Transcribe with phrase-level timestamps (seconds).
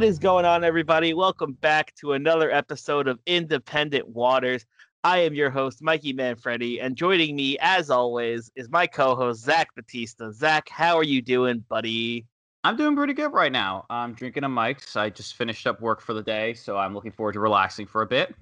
[0.00, 1.12] What is going on, everybody?
[1.12, 4.64] Welcome back to another episode of Independent Waters.
[5.04, 9.68] I am your host, Mikey Manfredi, and joining me, as always, is my co-host Zach
[9.76, 10.30] Batista.
[10.32, 12.24] Zach, how are you doing, buddy?
[12.64, 13.84] I'm doing pretty good right now.
[13.90, 14.96] I'm drinking a Mike's.
[14.96, 18.00] I just finished up work for the day, so I'm looking forward to relaxing for
[18.00, 18.34] a bit.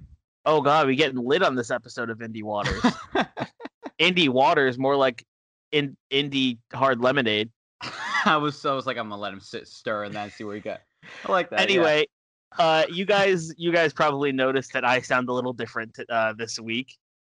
[0.47, 2.81] Oh God, we getting lit on this episode of Indie Waters.
[3.99, 5.27] Indie Waters, more like
[5.73, 7.51] in Indie Hard Lemonade.
[8.25, 10.55] I was I was like, I'm gonna let him sit stir and then see where
[10.55, 10.83] he got.
[11.25, 11.59] I like that.
[11.59, 11.65] yeah.
[11.65, 12.07] anyway,
[12.59, 16.59] uh, you guys, you guys probably noticed that I sound a little different uh, this
[16.59, 16.97] week,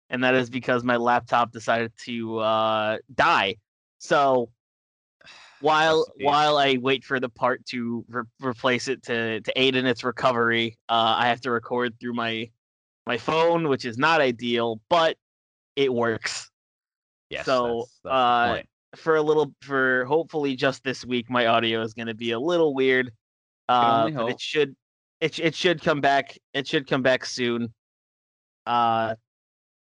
[0.09, 3.57] and that is because my laptop decided to uh, die.
[3.99, 4.51] So
[5.61, 6.27] while Rest in peace.
[6.27, 10.05] while I wait for the part to re- replace it to to aid in its
[10.05, 12.51] recovery, uh, I have to record through my
[13.07, 15.17] my phone, which is not ideal, but
[15.77, 16.51] it works.
[17.31, 18.63] yes, so, that's, that's uh.
[18.97, 22.41] For a little, for hopefully just this week, my audio is going to be a
[22.41, 23.13] little weird.
[23.71, 24.75] Uh, but it should
[25.21, 26.37] it it should come back.
[26.55, 27.73] It should come back soon.
[28.67, 29.15] Uh,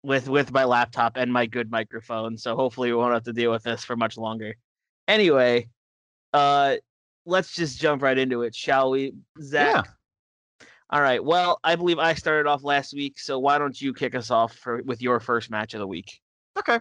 [0.03, 3.50] with with my laptop and my good microphone, so hopefully we won't have to deal
[3.50, 4.55] with this for much longer.
[5.08, 5.69] Anyway,
[6.33, 6.77] uh,
[7.27, 9.89] let's just jump right into it, shall we, Zach?
[10.91, 11.25] All right.
[11.25, 14.55] Well, I believe I started off last week, so why don't you kick us off
[14.55, 16.20] for with your first match of the week?
[16.58, 16.78] Okay.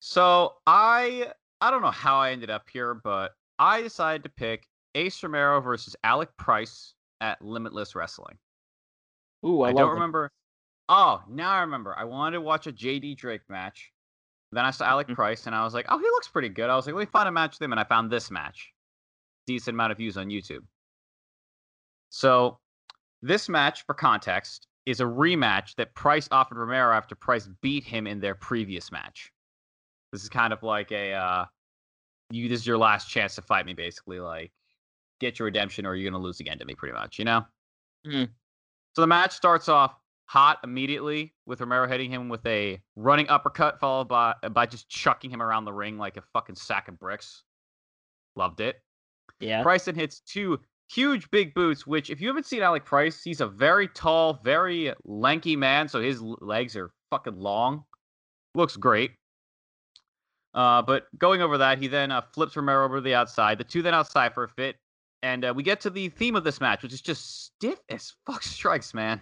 [0.00, 4.66] So I I don't know how I ended up here, but I decided to pick
[4.94, 8.38] Ace Romero versus Alec Price at Limitless Wrestling.
[9.44, 9.94] Ooh, I, I, don't it.
[9.94, 10.30] remember.
[10.88, 11.94] Oh, now I remember.
[11.98, 13.90] I wanted to watch a JD Drake match.
[14.52, 15.14] Then I saw Alec Mhm.
[15.16, 17.10] Price, and I was like, "Oh, he looks pretty good." I was like, "Let me
[17.10, 18.72] find a match with him," and I found this match.
[19.46, 20.64] Decent amount of views on YouTube.
[22.10, 22.60] So,
[23.22, 28.06] this match, for context, is a rematch that Price offered Romero after Price beat him
[28.06, 29.32] in their previous match.
[30.12, 31.46] This is kind of like a, uh,
[32.30, 32.48] you.
[32.48, 34.20] This is your last chance to fight me, basically.
[34.20, 34.52] Like,
[35.24, 37.18] get your redemption, or you're gonna lose again to me, pretty much.
[37.18, 37.46] You know.
[38.06, 38.28] Mhm.
[38.94, 43.80] So the match starts off hot immediately with Romero hitting him with a running uppercut,
[43.80, 47.42] followed by by just chucking him around the ring like a fucking sack of bricks.
[48.36, 48.82] Loved it.
[49.40, 49.62] Yeah.
[49.62, 53.40] Price then hits two huge big boots, which if you haven't seen Alec Price, he's
[53.40, 57.84] a very tall, very lanky man, so his legs are fucking long.
[58.54, 59.12] Looks great.
[60.54, 63.58] Uh, but going over that, he then uh, flips Romero over to the outside.
[63.58, 64.76] The two then outside for a fit,
[65.24, 68.12] and uh, we get to the theme of this match, which is just stiff as
[68.26, 69.20] fuck strikes, man.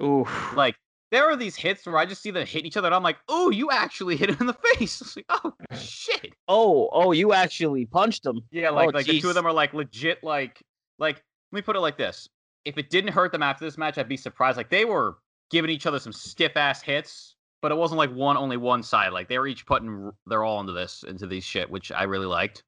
[0.00, 0.26] Ooh.
[0.54, 0.76] Like
[1.10, 3.16] there are these hits where I just see them hit each other, and I'm like,
[3.28, 7.86] "Oh, you actually hit him in the face!" Like, "Oh shit!" Oh, oh, you actually
[7.86, 8.42] punched him.
[8.50, 10.22] Yeah, like Oh, like the two of them are like legit.
[10.22, 10.62] Like
[10.98, 11.16] like
[11.50, 12.28] let me put it like this:
[12.66, 14.58] if it didn't hurt them after this match, I'd be surprised.
[14.58, 15.16] Like they were
[15.50, 19.14] giving each other some stiff ass hits, but it wasn't like one only one side.
[19.14, 22.26] Like they were each putting their all into this into these shit, which I really
[22.26, 22.62] liked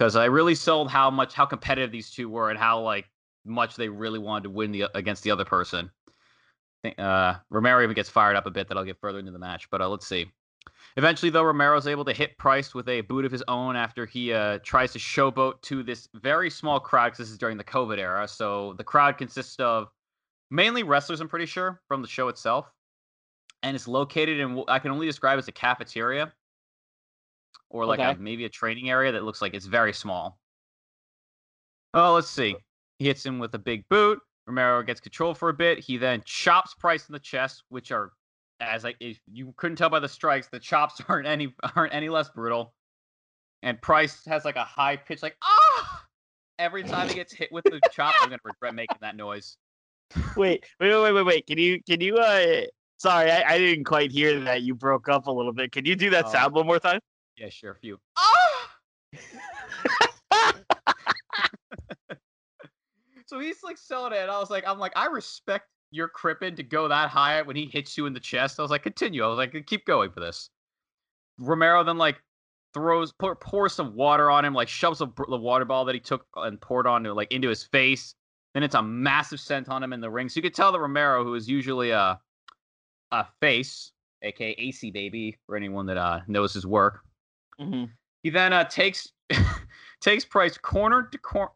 [0.00, 3.10] because I really sold how much how competitive these two were and how like
[3.44, 5.90] much they really wanted to win the against the other person.
[6.96, 9.68] Uh, Romero even gets fired up a bit that I'll get further into the match,
[9.70, 10.30] but uh, let's see.
[10.96, 14.32] Eventually, though, Romero's able to hit Price with a boot of his own after he
[14.32, 17.10] uh, tries to showboat to this very small crowd.
[17.10, 19.88] 'cause this is during the COVID era, so the crowd consists of
[20.50, 21.20] mainly wrestlers.
[21.20, 22.72] I'm pretty sure from the show itself,
[23.62, 26.32] and it's located in I can only describe as a cafeteria
[27.70, 30.38] or like a, maybe a training area that looks like it's very small.
[31.94, 32.56] Oh, let's see.
[32.98, 34.20] He hits him with a big boot.
[34.46, 35.78] Romero gets control for a bit.
[35.78, 38.12] He then chops Price in the chest, which are,
[38.60, 42.08] as I if you couldn't tell by the strikes, the chops aren't any aren't any
[42.08, 42.74] less brutal.
[43.62, 46.04] And Price has like a high pitch, like ah.
[46.58, 49.56] Every time he gets hit with the chop, I'm gonna regret making that noise.
[50.36, 51.46] Wait, wait, wait, wait, wait.
[51.46, 52.62] Can you, can you, uh,
[52.98, 54.60] sorry, I, I didn't quite hear that.
[54.62, 55.72] You broke up a little bit.
[55.72, 56.32] Can you do that Oh.
[56.32, 57.00] sound one more time?
[57.40, 57.72] Yeah, sure.
[57.72, 57.98] A few.
[58.18, 58.70] Ah!
[63.26, 64.18] so he's like selling it.
[64.18, 67.56] And I was like, I'm like, I respect your crippin to go that high when
[67.56, 68.58] he hits you in the chest.
[68.58, 69.24] I was like, continue.
[69.24, 70.50] I was like, keep going for this.
[71.38, 72.22] Romero then like
[72.74, 76.00] throws pour, pours some water on him, like shoves a, the water ball that he
[76.00, 78.14] took and poured onto like into his face.
[78.52, 80.28] Then it's a massive scent on him in the ring.
[80.28, 82.20] So you could tell that Romero, who is usually a
[83.12, 87.00] uh, face, aka AC Baby, for anyone that uh, knows his work.
[87.60, 87.84] Hmm
[88.22, 89.12] He then uh, takes
[90.00, 91.50] takes Price corner to corner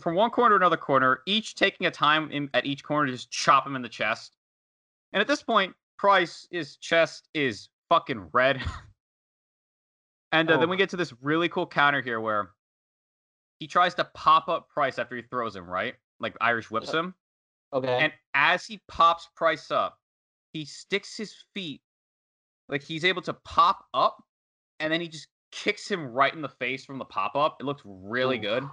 [0.00, 3.12] from one corner to another corner, each taking a time in, at each corner to
[3.12, 4.36] just chop him in the chest.
[5.12, 8.62] And at this point, Price his chest is fucking red.
[10.32, 10.70] and uh, then Oh.
[10.70, 12.50] we get to this really cool counter here where
[13.58, 15.94] he tries to pop up Price after he throws him, right?
[16.20, 17.14] Like Irish whips him.
[17.72, 17.98] Okay.
[17.98, 19.98] And as he pops Price up,
[20.52, 21.82] he sticks his feet
[22.68, 24.22] like he's able to pop up
[24.80, 27.56] and then he just kicks him right in the face from the pop up.
[27.60, 28.42] It looked really Ooh.
[28.42, 28.64] good.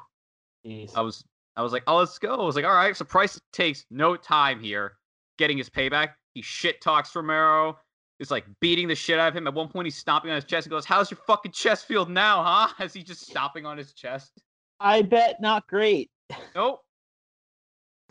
[0.65, 0.91] Jeez.
[0.95, 1.23] I was
[1.55, 4.15] I was like, "Oh, let's go." I was like, "All right." So Price takes no
[4.15, 4.97] time here
[5.37, 6.09] getting his payback.
[6.33, 7.77] He shit talks Romero.
[8.19, 9.45] Is like beating the shit out of him.
[9.45, 12.05] At one point, he's stomping on his chest and goes, "How's your fucking chest feel
[12.05, 14.41] now, huh?" As he's just stomping on his chest.
[14.79, 16.09] I bet not great.
[16.55, 16.81] Nope.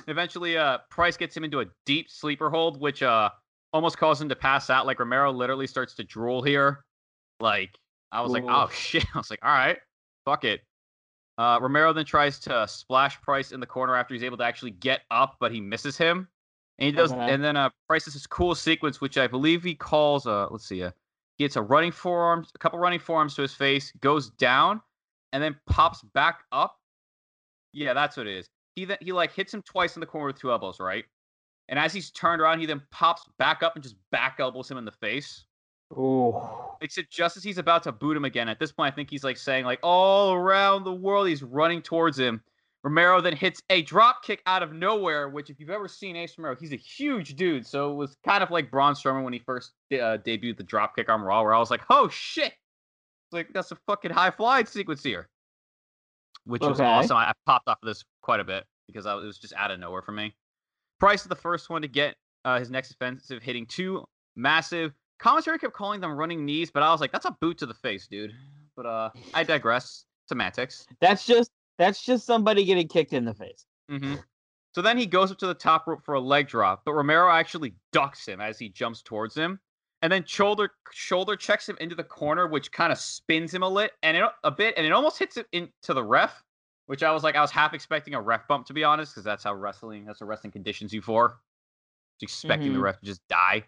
[0.09, 3.31] Eventually, uh, Price gets him into a deep sleeper hold, which uh
[3.73, 4.87] almost causes him to pass out.
[4.87, 6.85] Like Romero literally starts to drool here.
[7.41, 7.77] Like
[8.13, 9.05] I was like, oh shit.
[9.15, 9.79] I was like, all right,
[10.25, 10.63] fuck it.
[11.39, 14.71] Uh, Romero then tries to splash Price in the corner after he's able to actually
[14.71, 16.29] get up, but he misses him.
[16.79, 17.33] And he does, Okay.
[17.33, 20.27] and then uh, Price does this cool sequence, which I believe he calls.
[20.27, 20.91] Uh, let's see, uh,
[21.37, 24.81] he gets a running forearms, a couple running forearms to his face, goes down,
[25.33, 26.79] and then pops back up.
[27.73, 28.47] Yeah, that's what it is.
[28.75, 31.05] He then he like hits him twice in the corner with two elbows, right?
[31.69, 34.79] And as he's turned around, he then pops back up and just back elbows him
[34.79, 35.45] in the face.
[35.93, 36.43] Ooh.
[36.81, 39.25] Except just as he's about to boot him again, at this point, I think he's
[39.25, 42.43] like saying like all around the world, he's running towards him.
[42.85, 46.37] Romero then hits a drop kick out of nowhere, which if you've ever seen Ace
[46.39, 47.67] Romero, he's a huge dude.
[47.67, 50.95] So it was kind of like Braun Strowman when he first uh, debuted the drop
[50.95, 52.53] kick on Raw, where I was like, oh shit,
[53.33, 55.29] like that's a fucking high flying sequence here,
[56.45, 57.17] which was awesome.
[57.17, 59.71] I, I popped off of this quite a bit because I, it was just out
[59.71, 60.35] of nowhere for me.
[61.01, 64.05] Price is the first one to get uh, his next offensive, hitting two
[64.37, 64.93] massive.
[65.19, 67.75] Commentary kept calling them running knees, but I was like, that's a boot to the
[67.75, 68.35] face, dude.
[68.77, 70.05] But uh, I digress.
[70.29, 70.87] Semantics.
[71.01, 73.65] That's just that's just somebody getting kicked in the face.
[73.89, 74.15] hmm
[74.75, 77.31] So then he goes up to the top rope for a leg drop, but Romero
[77.31, 79.61] actually ducks him as he jumps towards him,
[80.03, 83.69] and then shoulder shoulder checks him into the corner, which kind of spins him a
[83.69, 86.43] lit and it, a bit, and it almost hits it into the ref,
[86.87, 89.25] which I was like, I was half expecting a ref bump to be honest, because
[89.25, 91.41] that's how wrestling, that's what wrestling conditions you for,
[92.21, 92.83] Just expecting the Mhm.
[92.83, 93.65] ref to just die.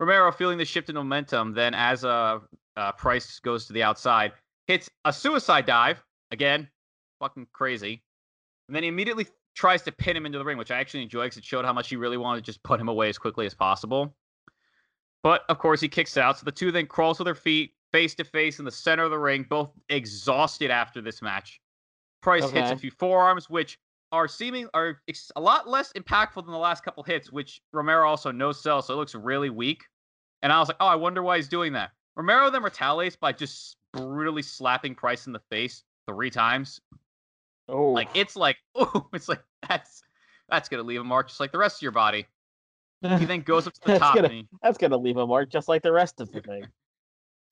[0.00, 2.38] Romero feeling the shift in momentum, then as uh,
[2.76, 4.32] uh Price goes to the outside,
[4.66, 6.68] hits a suicide dive again,
[7.20, 8.02] fucking crazy,
[8.68, 11.24] and then he immediately tries to pin him into the ring, which I actually enjoy
[11.24, 13.46] because it showed how much he really wanted to just put him away as quickly
[13.46, 14.14] as possible.
[15.22, 16.38] But of course, he kicks out.
[16.38, 19.10] So the two then crawls to their feet, face to face in the center of
[19.10, 21.60] the ring, both exhausted after this match.
[22.20, 23.78] Price hits a few forearms, which
[24.14, 25.00] are seeming are
[25.36, 28.94] a lot less impactful than the last couple hits, which Romero also no sell, so
[28.94, 29.82] it looks really weak.
[30.42, 31.90] And I was like, oh, I wonder why he's doing that.
[32.16, 36.80] Romero then retaliates by just brutally slapping Price in the face three times.
[37.68, 40.02] Oh, Like it's like, oh, it's like that's
[40.48, 42.26] that's gonna leave a mark just like the rest of your body.
[43.02, 44.14] He then goes up to the That's top.
[44.16, 46.66] gonna- that's gonna leave a mark just like the rest of the thing.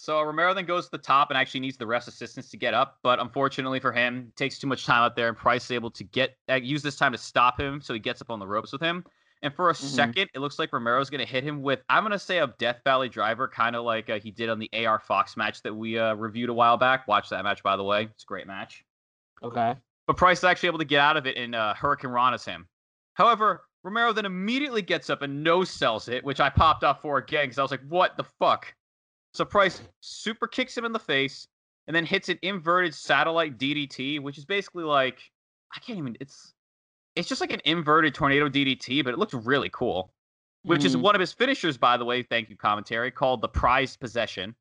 [0.02, 2.74] So Romero then goes to the top and actually needs the ref's assistance to get
[2.74, 5.70] up, but unfortunately for him, it takes too much time out there, and Price is
[5.70, 8.40] able to get uh, use this time to stop him, so he gets up on
[8.40, 9.04] the ropes with him.
[9.42, 9.76] And for a Mhm.
[9.76, 13.08] second, it looks like Romero's gonna hit him with I'm gonna say a Death Valley
[13.08, 16.14] Driver, kind of like uh, he did on the AR Fox match that we uh,
[16.14, 17.06] reviewed a while back.
[17.06, 18.02] Watch that match, by the way.
[18.02, 18.84] It's a great match.
[19.42, 19.76] Okay.
[20.08, 22.68] but Price is actually able to get out of it and uh, Hurricane Rana's him.
[23.14, 27.18] However, Romero then immediately gets up and no sells it, which I popped off for
[27.18, 28.74] again because I was like, what the fuck?
[29.34, 31.48] So Price super kicks him in the face
[31.86, 35.18] and then hits an inverted satellite DDT, which is basically like
[35.74, 36.54] I can't even it's
[37.16, 40.12] it's just like an inverted tornado DDT, but it looks really cool.
[40.64, 41.00] Which is Mhm.
[41.00, 44.54] one of his finishers, by the way, thank you, commentary, called the prized possession.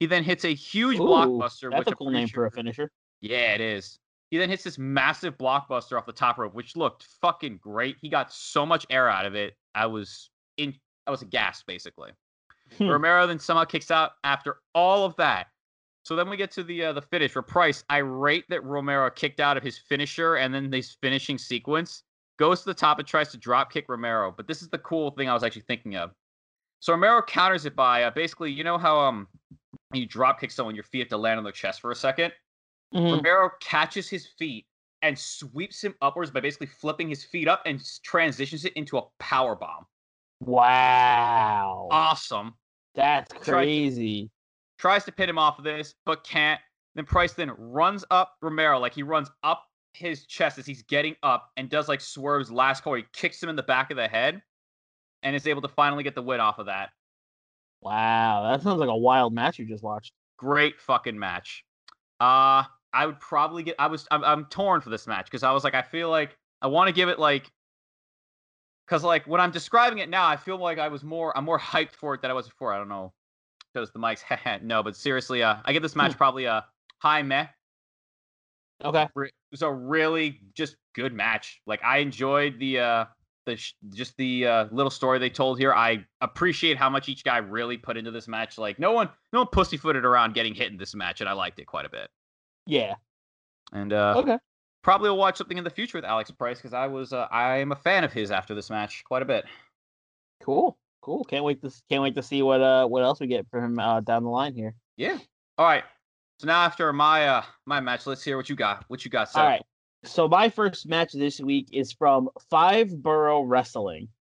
[0.00, 2.90] He then hits a huge Ooh, blockbuster, That's which a cool name for a finisher.
[3.20, 4.00] yeah, it is.
[4.30, 7.96] He then hits this massive blockbuster off the top rope, which looked fucking great.
[8.00, 9.56] He got so much air out of it.
[9.74, 10.74] I was in
[11.06, 12.10] I was aghast basically.
[12.78, 12.88] Hmm.
[12.88, 15.46] Romero then somehow kicks out after all of that.
[16.04, 19.40] So then we get to the uh, the finish where Price, irate that Romero kicked
[19.40, 22.02] out of his finisher and then this finishing sequence,
[22.38, 24.32] goes to the top and tries to drop kick Romero.
[24.36, 26.10] But this is the cool thing I was actually thinking of.
[26.80, 29.28] So Romero counters it by uh, basically, you know how um
[29.92, 32.32] you drop kick someone, your feet have to land on their chest for a second.
[32.94, 33.16] Mhm.
[33.16, 34.66] Romero catches his feet
[35.02, 39.02] and sweeps him upwards by basically flipping his feet up and transitions it into a
[39.18, 39.86] power bomb.
[40.40, 41.88] Wow.
[41.90, 42.54] Awesome.
[42.94, 44.30] That's tried to- crazy.
[44.78, 46.60] Tries to pin him off of this, but can't.
[46.94, 51.14] Then Price then runs up Romero like he runs up his chest as he's getting
[51.22, 52.94] up and does like Swerve's last call.
[52.94, 54.42] He kicks him in the back of the head.
[55.22, 56.90] and is able to finally get the win off of that.
[57.80, 60.12] Wow, that sounds like a wild match you just watched.
[60.38, 61.64] Great fucking match.
[62.20, 63.74] Uh I would probably get.
[63.80, 64.06] I was.
[64.12, 66.86] I'm, I'm torn for this match because I was like, I feel like I want
[66.86, 67.50] to give it like,
[68.86, 71.36] because like when I'm describing it now, I feel like I was more.
[71.36, 72.72] I'm more hyped for it than I was before.
[72.72, 73.12] I don't know.
[73.72, 74.22] Because the mics.
[74.62, 76.64] no, but seriously, uh, I give this match probably a
[76.98, 77.46] high meh.
[78.84, 79.02] Okay.
[79.16, 81.60] It was a really just good match.
[81.66, 83.04] Like I enjoyed the uh
[83.46, 85.72] the sh- just the uh, little story they told here.
[85.72, 88.58] I appreciate how much each guy really put into this match.
[88.58, 91.58] Like no one no one pussyfooted around getting hit in this match, and I liked
[91.58, 92.08] it quite a bit.
[92.66, 92.94] Yeah.
[93.72, 94.38] And uh Okay.
[94.84, 97.56] Probably will watch something in the future with Alec Price because I was uh, I
[97.56, 99.46] am a fan of his after this match quite a bit.
[100.42, 100.76] Cool.
[101.00, 101.24] Cool.
[101.24, 103.78] Can't wait to can't wait to see what uh what else we get from him
[103.78, 104.74] uh, down the line here.
[104.98, 105.16] Yeah.
[105.56, 105.84] All right.
[106.38, 108.84] So now after my uh my match, let's hear what you got.
[108.88, 109.62] What you got All right.
[110.04, 114.08] So my first match this week is from Five Borough Wrestling.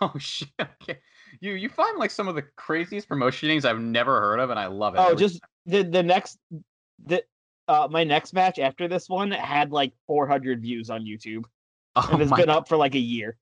[0.00, 0.48] Oh shit.
[0.58, 0.98] Okay.
[1.40, 4.58] You you find like some of the craziest promotion names I've never heard of, and
[4.58, 4.98] I love it.
[4.98, 6.38] Oh, just the the next
[7.04, 7.22] the
[7.68, 11.44] uh my next match after this one had like 400 views on YouTube,
[11.96, 13.36] Oh and it's been up for like a year.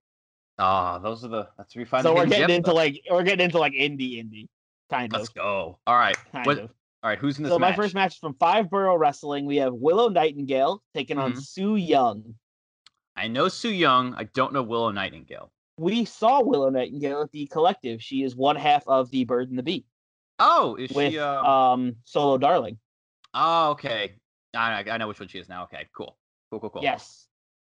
[0.59, 2.75] Ah, those are the that's where you find So we're getting into though.
[2.77, 4.49] like we're getting into like indie indie
[4.91, 5.21] kind of.
[5.21, 5.79] Let's go.
[5.87, 6.17] All right.
[6.33, 6.71] kind What, of.
[7.03, 7.77] all right, who's in this So match?
[7.77, 9.47] my first match is from Five Borough Wrestling.
[9.47, 11.43] We have Willow Nightingale taking on Mhm.
[11.43, 12.35] Su Yung.
[13.17, 14.15] I know Su Yung.
[14.15, 15.51] I don't know Willow Nightingale.
[15.79, 18.03] We saw Willow Nightingale at the collective.
[18.03, 19.85] She is one half of the Bird and the Bee
[20.39, 22.79] Oh, is with she uh um Solo Darling.
[23.37, 24.15] Oh, okay.
[24.55, 25.65] I, I know which one she is now.
[25.65, 26.17] Okay, cool.
[26.51, 26.83] Cool, cool, cool.
[26.83, 27.27] Yes.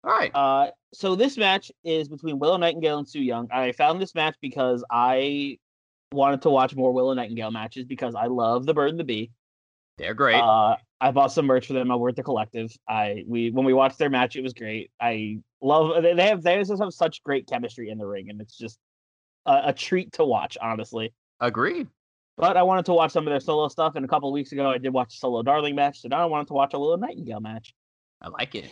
[0.04, 0.32] All right.
[0.34, 3.48] Uh, so this match is between Willow Nightingale and Su Yung.
[3.52, 5.60] I found this match because I
[6.12, 9.32] wanted to watch more Willow Nightingale matches because I love the Bird and the Bee.
[9.98, 10.42] They're great.
[10.42, 12.72] Uh, I bought some merch for them over at the Collective.
[12.88, 14.90] I we when we watched their match, it was great.
[15.00, 18.42] I love they, they have they just have such great chemistry in the ring, and
[18.42, 18.80] it's just
[19.46, 21.14] a, a treat to watch, honestly.
[21.40, 21.88] Agreed.
[22.38, 24.52] But I wanted to watch some of their solo stuff, and a couple of weeks
[24.52, 26.02] ago, I did watch a Solo Darling match.
[26.02, 27.74] So now I wanted to watch a little Nightingale match.
[28.22, 28.70] I like it.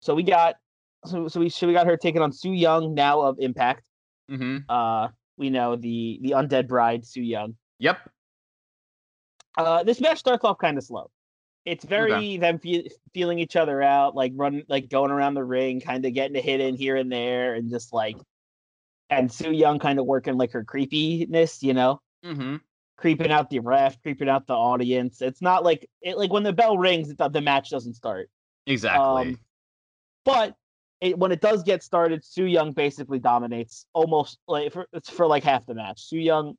[0.00, 0.56] So we got
[1.04, 3.84] so so we so we got her taking on Su Yung now of Impact.
[4.30, 4.58] Mm-hmm.
[4.68, 7.56] Uh, we know the the undead bride Su Yung.
[7.78, 7.98] Yep.
[9.58, 11.10] Uh, this match starts off kind of slow.
[11.64, 15.80] It's very them fe- feeling each other out, like run, like going around the ring,
[15.80, 18.16] kind of getting a hit in here and there, and just like,
[19.10, 22.56] and Su Yung kind of working like her creepiness, you know, Mm-hmm.
[22.96, 25.20] Creeping out the ref, creeping out the audience.
[25.20, 28.30] It's not like it like when the bell rings, it, the match doesn't start.
[28.66, 29.02] Exactly.
[29.02, 29.38] Um,
[30.24, 30.56] but
[31.00, 35.26] it, when it does get started, Su Yung basically dominates almost like for, it's for
[35.26, 36.00] like half the match.
[36.08, 36.56] Su Yung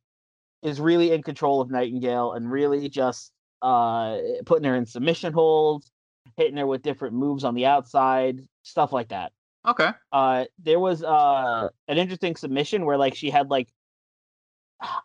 [0.61, 3.31] is really in control of Nightingale and really just
[3.63, 5.91] uh putting her in submission holds,
[6.35, 9.31] hitting her with different moves on the outside, stuff like that.
[9.67, 9.89] okay.
[10.11, 13.67] Uh there was uh an interesting submission where like she had like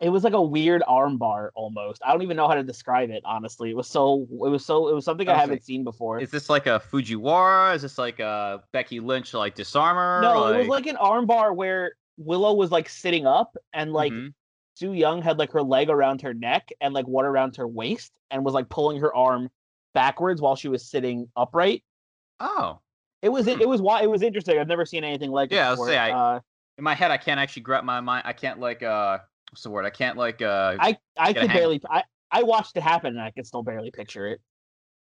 [0.00, 2.02] it was like a weird arm bar almost.
[2.04, 3.70] I don't even know how to describe it honestly.
[3.70, 5.40] It was so it was so it was something I Okay.
[5.40, 6.20] haven't seen before.
[6.20, 7.74] Is this like a Fujiwara?
[7.74, 10.20] Is this like a Becky Lynch like disarmer?
[10.22, 14.34] No, it was like an armbar where Willow was like sitting up and like Mhm.
[14.74, 18.12] Su Yung had like her leg around her neck and like one around her waist
[18.30, 19.50] and was like pulling her arm
[19.94, 21.82] backwards while she was sitting upright.
[22.40, 22.78] Oh.
[23.22, 23.60] It was Hmm.
[23.60, 24.58] it was why it was interesting.
[24.58, 25.56] I've never seen anything like it.
[25.56, 26.40] Yeah, I was say, I- uh,
[26.78, 28.22] In my head, I can't actually grab my mind.
[28.26, 29.18] I can't like uh,
[29.52, 29.84] what's the word?
[29.84, 30.76] I can't like uh.
[30.80, 34.26] I I could barely I I watched it happen and I could still barely picture
[34.26, 34.40] it.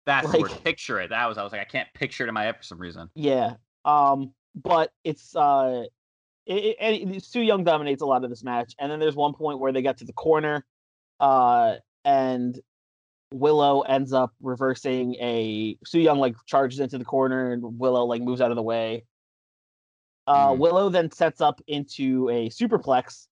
[0.06, 0.52] that's the word.
[0.64, 1.10] Picture it.
[1.10, 1.38] That was.
[1.38, 3.10] I was like, I can't picture it in my head for some reason.
[3.16, 3.54] Yeah.
[3.86, 5.84] Um, but it's uh,
[6.46, 9.34] it, it, and Su Yung dominates a lot of this match, and then there's one
[9.34, 10.66] point where they get to the corner,
[11.22, 12.60] uh, and
[13.34, 18.22] Willow ends up reversing a Su Yung like charges into the corner, and Willow like
[18.22, 19.06] moves out of the way.
[20.28, 20.58] Uh, Mhm.
[20.60, 23.28] Willow then sets up into a superplex.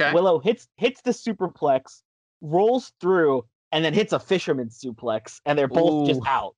[0.00, 0.12] Okay.
[0.12, 2.02] Willow hits hits the superplex,
[2.40, 6.54] rolls through, and then hits a fisherman suplex, and they're both just out.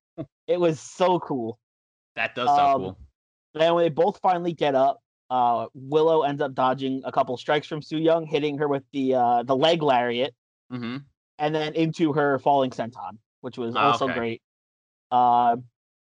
[0.46, 1.58] It was so cool.
[2.14, 2.98] That does sound Um, cool.
[3.54, 7.66] Then when they both finally get up, uh, Willow ends up dodging a couple strikes
[7.66, 10.34] from Su Yung, hitting her with the uh, the leg lariat,
[10.72, 10.96] Mm-hmm.
[11.38, 14.14] and then into her falling senton, which was Ah, also okay.
[14.14, 14.42] great.
[15.10, 15.56] Uh,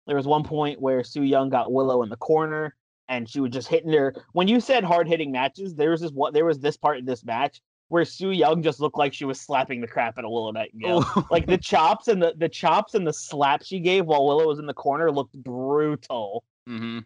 [0.07, 2.77] there was one point where Su Yung got Willow in the corner,
[3.09, 4.15] and she was just hitting her.
[4.33, 7.05] When you said hard hitting matches, there was this what there was this part in
[7.05, 10.31] this match where Su Yung just looked like she was slapping the crap out of
[10.31, 11.05] Willow Nightingale.
[11.31, 14.59] like the chops and the the chops and the slap she gave while Willow was
[14.59, 16.45] in the corner looked brutal.
[16.69, 17.01] mm-hmm.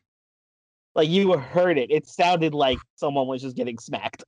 [0.95, 1.91] Like you heard it.
[1.91, 4.25] It sounded like someone was just getting smacked.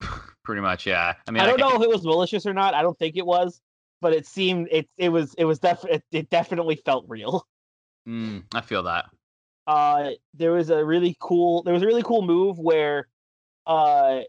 [0.44, 1.14] Pretty much, yeah.
[1.28, 2.74] I mean, I don't can- know if it was malicious or not.
[2.74, 3.60] I don't think it was,
[4.00, 7.46] but it seemed it it was it was def it, it definitely felt real.
[8.08, 9.06] Mm, I feel that.
[9.66, 13.08] Uh there was a really cool there was a really cool move where
[13.66, 14.20] uh,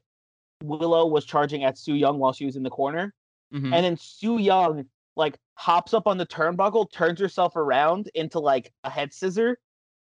[0.63, 3.13] Willow was charging at Su Yung while she was in the corner,
[3.53, 3.73] Mhm.
[3.73, 8.71] and then Su Yung like hops up on the turnbuckle, turns herself around into like
[8.83, 9.57] a head scissor,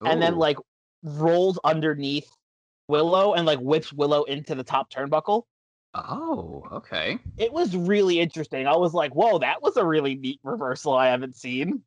[0.05, 0.57] and then like
[1.03, 2.29] rolls underneath
[2.88, 5.43] Willow and like whips Willow into the top turnbuckle.
[5.93, 7.17] oh, okay.
[7.38, 8.67] It was really interesting.
[8.67, 11.84] I was like, "Whoa, that was a really neat reversal I haven't seen."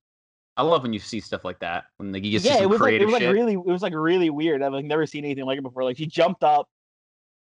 [0.57, 2.69] I love when you see stuff like that when like, you get yeah, some it
[2.71, 4.63] was like it creative was like really it was like really weird.
[4.63, 5.85] I've like never seen anything like it before.
[5.85, 6.69] Like she jumped up,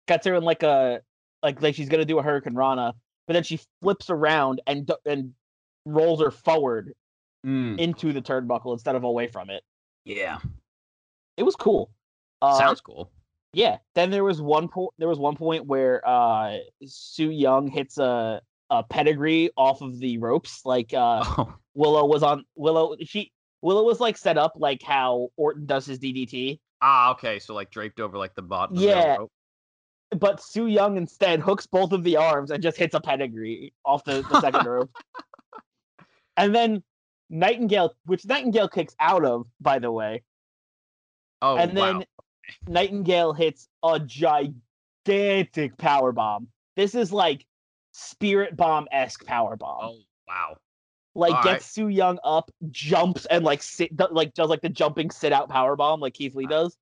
[0.07, 1.01] gets her in like a
[1.43, 2.93] like like she's gonna do a Hurricane Rana,
[3.27, 5.33] but then she flips around and and
[5.85, 6.93] rolls her forward
[7.45, 9.63] Mm, into the turnbuckle instead of away from it.
[10.05, 10.39] yeah,
[11.35, 11.91] It was cool.
[12.41, 13.11] Uh, sounds cool.
[13.51, 13.79] Yeah.
[13.95, 14.91] Then there was one point.
[14.97, 18.41] There was one point where uh Su Yung hits a
[18.79, 20.61] a pedigree off of the ropes.
[20.65, 22.95] Like uh Oh, Willow was on Willow.
[23.01, 27.39] She Willow was like set up like how Orton does his DDT, ah, okay.
[27.39, 28.75] So like draped over like the bottom.
[28.77, 29.15] Yeah.
[29.17, 29.31] rope.
[30.17, 34.03] but Su Yung instead hooks both of the arms and just hits a pedigree off
[34.03, 34.91] the, the second rope.
[36.35, 36.81] And then
[37.29, 40.23] Nightingale, which Nightingale kicks out of, by the way,
[41.43, 42.03] Oh, and then wow.
[42.67, 46.47] Nightingale hits a gigantic power bomb.
[46.77, 47.45] This is like
[47.93, 49.79] spirit bomb esque power bomb.
[49.81, 50.57] Oh, wow.
[51.15, 51.59] like alright.
[51.59, 55.49] gets Su Yung up, jumps, and like sit like does like the jumping sit out
[55.49, 56.75] power bomb like Keith Lee does.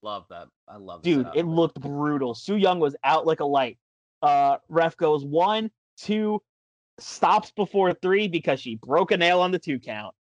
[0.00, 0.48] Love that.
[0.66, 2.34] I love Dude, it looked brutal.
[2.34, 3.76] Su Yung was out like a light.
[4.22, 6.40] Uh, ref goes one, two,
[6.98, 10.14] stops before three because she broke a nail on the two count.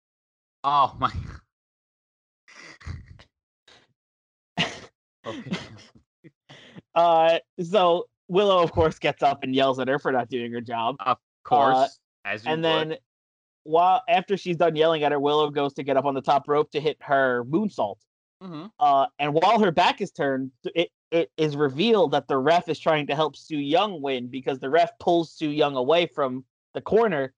[0.64, 1.12] Oh my.
[5.26, 5.52] okay.
[6.96, 10.62] Uh, so Willow, of course, gets up and yells at her for not doing her
[10.62, 10.96] job.
[11.00, 12.90] Of course, as you Uh, and would.
[12.92, 12.98] then
[13.64, 16.48] while after she's done yelling at her, Willow goes to get up on the top
[16.48, 17.98] rope to hit her moonsault.
[18.42, 18.72] Mhm.
[18.80, 22.80] Uh, and while her back is turned, it, it is revealed that the ref is
[22.80, 26.82] trying to help Su Yung win because the ref pulls Su Yung away from the
[26.82, 27.34] corner,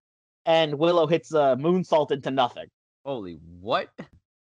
[0.45, 2.67] and Willow hits a moonsault into nothing
[3.05, 3.89] Holy what?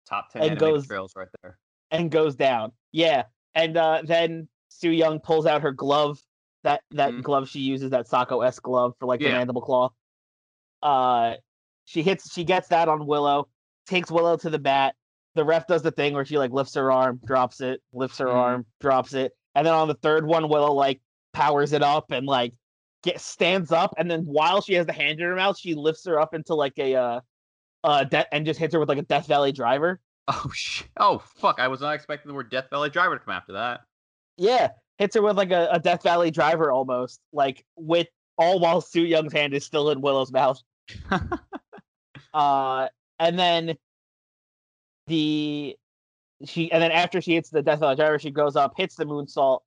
[0.07, 1.57] Top ten And goes- trails right there.
[1.89, 2.71] and goes down.
[2.91, 3.23] Yeah,
[3.55, 6.21] and uh, then Su Yung pulls out her glove
[6.63, 7.23] that that Mhm.
[7.23, 9.37] glove she uses that Sako S glove for like the Yeah.
[9.37, 9.89] mandible claw.
[10.81, 11.35] Uh,
[11.85, 13.47] she hits she gets that on Willow,
[13.87, 14.95] takes Willow to the bat.
[15.35, 18.27] The ref does the thing where she like lifts her arm, drops it, lifts her
[18.27, 18.35] Mhm.
[18.35, 21.01] arm, drops it, and then on the third one, Willow like
[21.33, 22.53] powers it up and like
[23.01, 26.05] get stands up, and then while she has the hand in her mouth, she lifts
[26.05, 27.21] her up into like a uh,
[27.83, 29.99] uh, de- and just hits her with like a Death Valley driver.
[30.29, 30.87] Oh shit!
[30.97, 31.59] Oh fuck!
[31.59, 33.81] I was not expecting the word Death Valley Driver to come after that.
[34.37, 34.69] Yeah,
[35.03, 39.01] hits her with like a, a Death Valley driver almost, like with all while Su
[39.03, 40.61] Yung's hand is still in Willow's mouth.
[42.33, 42.87] Uh,
[43.19, 43.75] and then
[45.07, 45.75] the
[46.45, 49.05] she and then after she hits the Death Valley driver, she goes up, hits the
[49.05, 49.59] moonsault.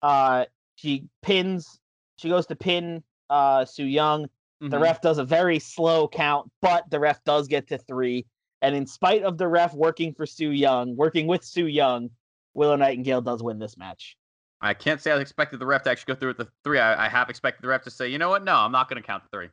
[0.00, 1.78] Uh, she pins.
[2.16, 4.28] She goes to pin uh Su Yung.
[4.60, 4.80] The Mhm.
[4.80, 8.24] ref does a very slow count, but the ref does get to three.
[8.62, 12.10] And in spite of the ref working for Su Yung, working with Su Yung,
[12.54, 14.16] Willow Nightingale does win this match.
[14.60, 16.78] I can't say I expected the ref to actually go through with the three.
[16.78, 18.44] I, I have expected the ref to say, you know what?
[18.44, 19.48] No, I'm not going to count the three.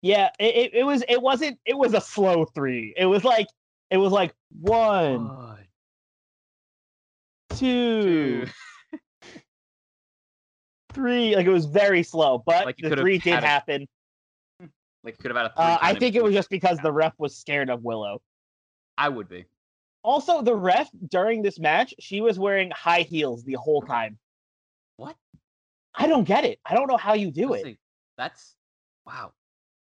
[0.00, 2.94] Yeah, it, it, it was it wasn't it was a slow three.
[2.96, 3.48] It was like
[3.90, 5.56] it was like one,
[7.50, 8.46] two, Two.
[10.92, 11.34] three.
[11.36, 13.86] Like it was very slow, but Like the three did a- happen.
[15.04, 15.64] Like you could have had a three.
[15.64, 18.20] Uh, I think it was just because the ref was scared of Willow.
[18.96, 19.44] I would be.
[20.02, 24.18] Also, the ref during this match, she was wearing high heels the whole time.
[24.96, 25.16] What?
[25.94, 26.60] I don't get it.
[26.64, 27.78] I don't know how you do it.
[28.16, 28.54] That's
[29.06, 29.32] wow.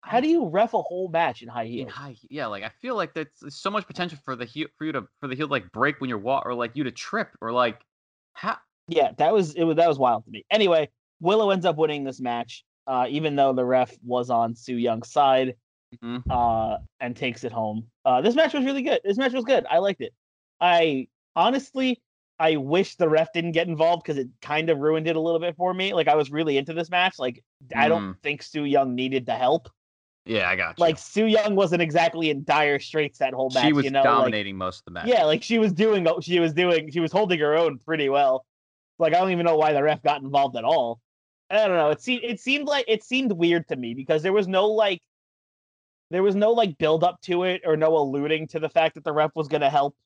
[0.00, 1.90] How do you ref a whole match in high in heels?
[1.92, 4.84] high yeah like i feel like that's there's so much potential for the heel for
[4.84, 6.92] you to for the heel to like break when you're walk or like you to
[6.92, 7.80] trip or like
[8.34, 8.56] how
[8.88, 9.64] Yeah, that was it.
[9.64, 10.44] Was that was wild to me.
[10.50, 10.88] Anyway,
[11.20, 15.10] Willow ends up winning this match, uh, even though the ref was on Su Yung's
[15.10, 15.54] side,
[16.02, 16.22] Mhm.
[16.28, 17.86] uh, and takes it home.
[18.04, 19.00] Uh, this match was really good.
[19.04, 19.64] This match was good.
[19.70, 20.12] I liked it.
[20.60, 22.00] I honestly,
[22.38, 25.40] I wish the ref didn't get involved because it kind of ruined it a little
[25.40, 25.94] bit for me.
[25.94, 27.18] Like I was really into this match.
[27.18, 27.42] Like
[27.74, 29.68] I don't think Su Yung needed the help.
[30.26, 33.64] yeah i got you Like Su Yung wasn't exactly in dire straits that whole match.
[33.64, 36.04] she was you know, like, dominating most of the match yeah, like she was doing
[36.20, 38.44] she was doing she was holding her own pretty well.
[38.98, 41.00] Like I don't even know why the ref got involved at all.
[41.48, 41.90] I don't know.
[41.90, 45.00] It seemed it seemed like it seemed weird to me because there was no like
[46.10, 49.04] there was no like build up to it or no alluding to the fact that
[49.04, 49.96] the ref was gonna help.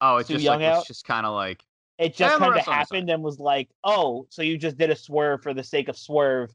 [0.00, 0.78] oh it's Sue just Young like out?
[0.80, 1.62] it's just kind of like
[1.98, 4.58] It just Yeah, kind of ref's on her happened and was like, oh, so you
[4.58, 6.50] just did a swerve for the sake of swerve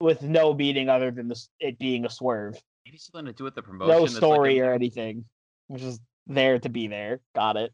[0.00, 2.60] with no meaning other than this it being a swerve.
[2.84, 5.24] maybe something to do with the promotion No that's, like, story a- or anything.
[5.68, 7.20] It was just there to be there.
[7.34, 7.72] Got it.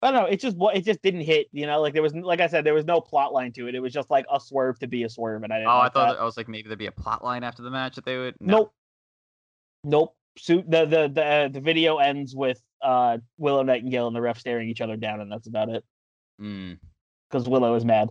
[0.00, 0.28] I don't know.
[0.28, 1.48] It just wa- it just didn't hit.
[1.50, 3.74] You know, like there was like I said, there was no plot line to it.
[3.74, 5.70] It was just like a swerve to be a swerve, and I didn't.
[5.70, 6.20] Oh, I thought that.
[6.20, 8.36] I was like maybe there'd be a plot line after the match that they would.
[8.40, 8.58] No.
[8.58, 8.74] Nope.
[9.84, 10.16] Nope.
[10.38, 14.38] So the the the uh, the video ends with uh Willow Nightingale and the ref
[14.38, 15.84] staring each other down, and that's about it.
[16.40, 16.78] Mm.
[17.28, 18.10] Because Willow is mad.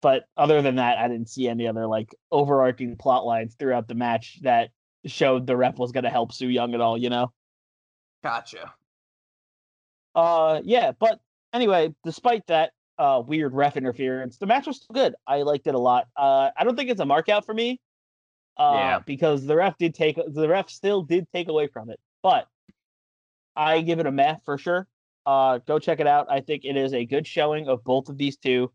[0.00, 3.94] But other than that, I didn't see any other like overarching plot lines throughout the
[3.94, 4.70] match that
[5.04, 6.96] showed the ref was going to help Su Yung at all.
[6.96, 7.32] You know.
[8.24, 8.72] Gotcha.
[10.14, 10.92] Uh, yeah.
[10.98, 11.20] But
[11.52, 15.14] anyway, despite that uh weird ref interference, the match was still good.
[15.26, 16.06] I liked it a lot.
[16.16, 17.80] Uh, I don't think it's a mark out for me.
[18.58, 18.98] Uh, Yeah.
[19.04, 22.46] because the ref did take the ref still did take away from it, but
[23.54, 24.86] I give it a meh for sure.
[25.26, 26.26] Uh, go check it out.
[26.30, 28.72] I think it is a good showing of both of these two.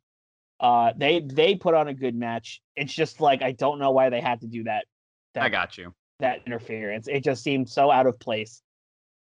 [0.60, 2.62] Uh, they they put on a good match.
[2.75, 4.86] It's just like I don't know why they had to do that.
[5.34, 5.93] That I got you.
[6.19, 7.07] that interference.
[7.07, 8.62] It just seemed so out of place.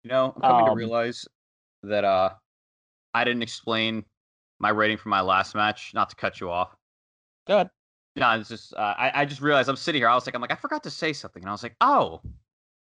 [0.02, 1.24] You know, I'm coming to Um, realize
[1.84, 2.30] that uh,
[3.14, 4.04] I didn't explain
[4.58, 5.92] my rating for my last match.
[5.94, 6.76] Not to cut you off.
[7.46, 7.68] Good.
[8.16, 10.08] No, it's just uh, I I just realized I'm sitting here.
[10.08, 12.20] I was like, I'm like, I forgot to say something, and I was like, oh,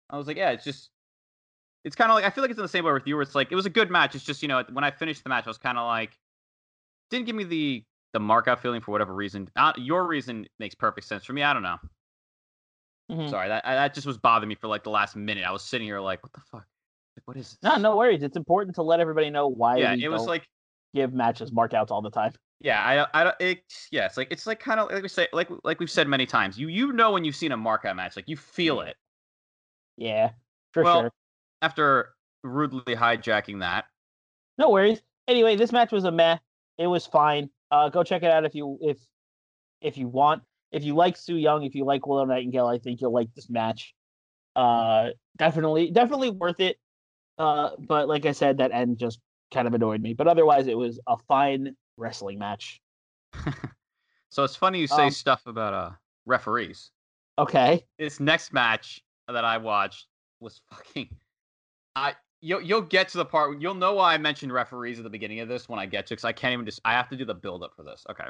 [0.10, 0.92] I was like, yeah, it's just,
[1.84, 3.22] it's kind of like I feel like it's in the same way with you, where
[3.22, 4.16] it's like it was a good match.
[4.16, 6.18] It's just you know when I finished the match, I was kind of like,
[7.10, 9.50] didn't give me the the markout feeling for whatever reason.
[9.56, 11.44] Uh, your reason makes perfect sense for me.
[11.44, 11.78] I don't know.
[13.12, 13.30] Mhm.
[13.30, 15.44] Sorry, that that just was bothering me for like the last minute.
[15.44, 16.66] I was sitting here like, what the fuck?
[17.26, 17.58] What is this?
[17.64, 18.24] No, no worries.
[18.24, 20.48] It's important to let everybody know why Yeah, it was like
[20.94, 22.34] give matches markouts all the time.
[22.62, 23.60] Yeah, I I don't it
[23.92, 26.26] yeah, it's like it's like kind of like we say like like we've said many
[26.26, 26.58] times.
[26.58, 28.96] You you know when you've seen a markout match, like you feel it.
[29.98, 30.32] Yeah,
[30.72, 31.12] for Well, sure.
[31.62, 32.10] After
[32.44, 33.86] rudely hijacking that.
[34.58, 35.02] No worries.
[35.28, 36.38] Anyway, this match was a meh.
[36.78, 37.50] It was fine.
[37.72, 38.98] Uh, go check it out if you if
[39.82, 40.44] if you want.
[40.72, 43.50] If you like Su Yung, if you like Willow Nightingale, I think you'll like this
[43.50, 43.94] match.
[44.56, 46.78] Uh, definitely, definitely worth it.
[47.40, 49.20] Uh, but like I said, that end just
[49.52, 50.14] kind of annoyed me.
[50.14, 52.82] But otherwise, it was a fine wrestling match.
[54.30, 55.92] so it's funny you say Um, stuff about uh
[56.26, 56.92] referees.
[57.38, 57.86] Okay.
[57.98, 60.08] This next match that I watched
[60.40, 61.10] was fucking
[61.96, 65.10] I you'll you'll get to the part you'll know why I mentioned referees at the
[65.10, 67.16] beginning of this when I get to because I can't even just I have to
[67.16, 68.06] do the build up for this.
[68.10, 68.28] Okay.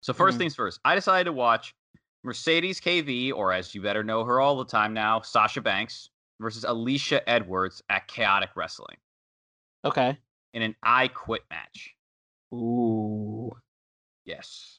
[0.00, 0.38] So 1st Mhm.
[0.38, 1.74] things first, I decided to watch
[2.24, 6.10] Mercedes KV, or as you better know her all the time now, Sasha Banks
[6.42, 8.96] versus Alicia Edwards at Chaotic Wrestling
[9.84, 10.18] Okay.
[10.52, 11.94] in an I Quit match.
[12.52, 13.50] Ooh.
[14.24, 14.78] Yes.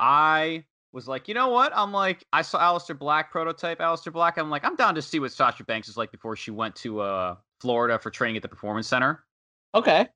[0.00, 1.72] I was like, you know what?
[1.74, 4.36] I'm like, I saw Aleister Black prototype, Aleister Black.
[4.38, 7.00] I'm like, I'm down to see what Sasha Banks is like before she went to
[7.00, 9.24] uh Florida for training at the Performance Center.
[9.74, 10.08] Okay.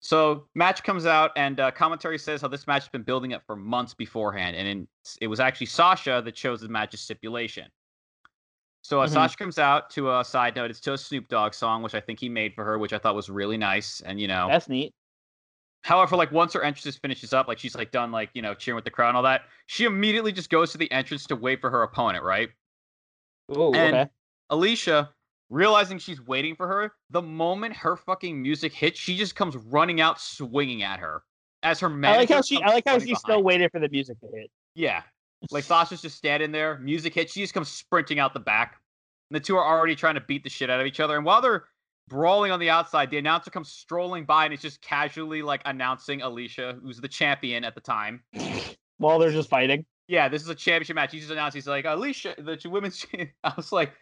[0.00, 3.42] So match comes out, and uh, commentary says how this match has been building up
[3.46, 4.88] for months beforehand, and in,
[5.20, 7.66] it was actually Sasha that chose the match's stipulation.
[8.82, 9.10] So uh, Mhm.
[9.12, 10.70] Sasha comes out to a side note.
[10.70, 12.98] It's to a Snoop Dogg song, which I think he made for her, which I
[12.98, 14.00] thought was really nice.
[14.00, 14.94] And you know, That's neat.
[15.82, 18.76] However, like once her entrance finishes up, like she's like done like, you know, cheering
[18.76, 21.60] with the crowd and all that, she immediately just goes to the entrance to wait
[21.60, 22.50] for her opponent, right?
[23.56, 23.72] Ooh.
[23.74, 24.10] And- okay.
[24.50, 25.10] Alicia,
[25.48, 30.00] realizing she's waiting for her, the moment her fucking music hits, she just comes running
[30.00, 31.22] out swinging at her.
[31.62, 32.60] As her I like how she.
[32.62, 34.50] I like how she's still waiting for the music to hit.
[34.74, 35.02] Yeah.
[35.50, 38.80] Like Sasha's just standing there, music hits, she just comes sprinting out the back.
[39.30, 41.16] And the two are already trying to beat the shit out of each other.
[41.16, 41.64] And while they're
[42.08, 46.20] brawling on the outside, the announcer comes strolling by and is just casually like announcing
[46.22, 48.22] Alicia, who's the champion at the time.
[48.98, 49.86] While they're just fighting.
[50.08, 51.12] Yeah, this is a championship match.
[51.12, 53.06] He just announced he's like Alicia, the women's.
[53.44, 53.92] I was like,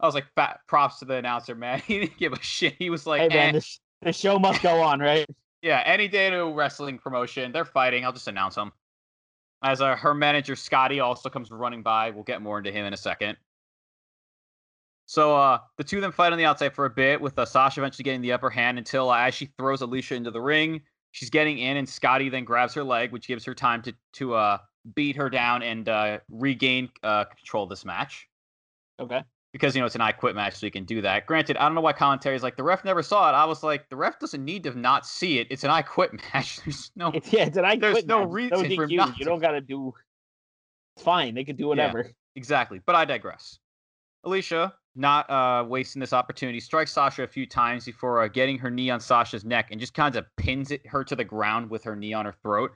[0.00, 1.80] I was like, fat props to the announcer, man.
[1.86, 2.74] He didn't give a shit.
[2.78, 3.60] He was like, Hey man, "Eh,
[4.02, 5.26] this show must go on, right?
[5.62, 8.04] yeah, any day to a wrestling promotion, they're fighting.
[8.04, 8.72] I'll just announce them.
[9.62, 12.10] As uh, her manager Scotty also comes running by.
[12.10, 13.36] We'll get more into him in a second.
[15.06, 17.46] So uh, the two of them fight on the outside for a bit, with uh,
[17.46, 20.82] Sasha eventually getting the upper hand until uh, as she throws Alicia into the ring,
[21.12, 24.34] she's getting in, and Scotty then grabs her leg, which gives her time to to
[24.34, 24.58] uh,
[24.94, 28.28] beat her down and uh, regain control of this match
[29.00, 29.22] Okay.
[29.52, 31.26] Because you know it's an I quit match, so you can do that.
[31.26, 33.32] Granted, I don't know why commentary is like the ref never saw it.
[33.32, 35.46] I was like, the ref doesn't need to not see it.
[35.50, 36.60] It's an I quit match.
[36.64, 38.28] There's no It's yeah, it's an I There's quit no match.
[38.30, 39.30] reason no for not You to.
[39.30, 39.94] don't gotta do
[40.96, 41.34] it's fine.
[41.34, 42.10] They can do whatever.
[42.34, 43.58] exactly, but I digress.
[44.24, 48.68] Alicia, not uh, wasting this opportunity, strikes Sasha a few times before uh, getting her
[48.70, 51.84] knee on Sasha's neck and just kind of pins it her to the ground with
[51.84, 52.72] her knee on her throat,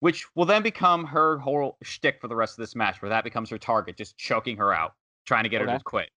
[0.00, 3.24] which will then become her whole shtick for the rest of this match, where that
[3.24, 4.94] becomes her target, just choking her out,
[5.30, 6.10] trying to get her to quit.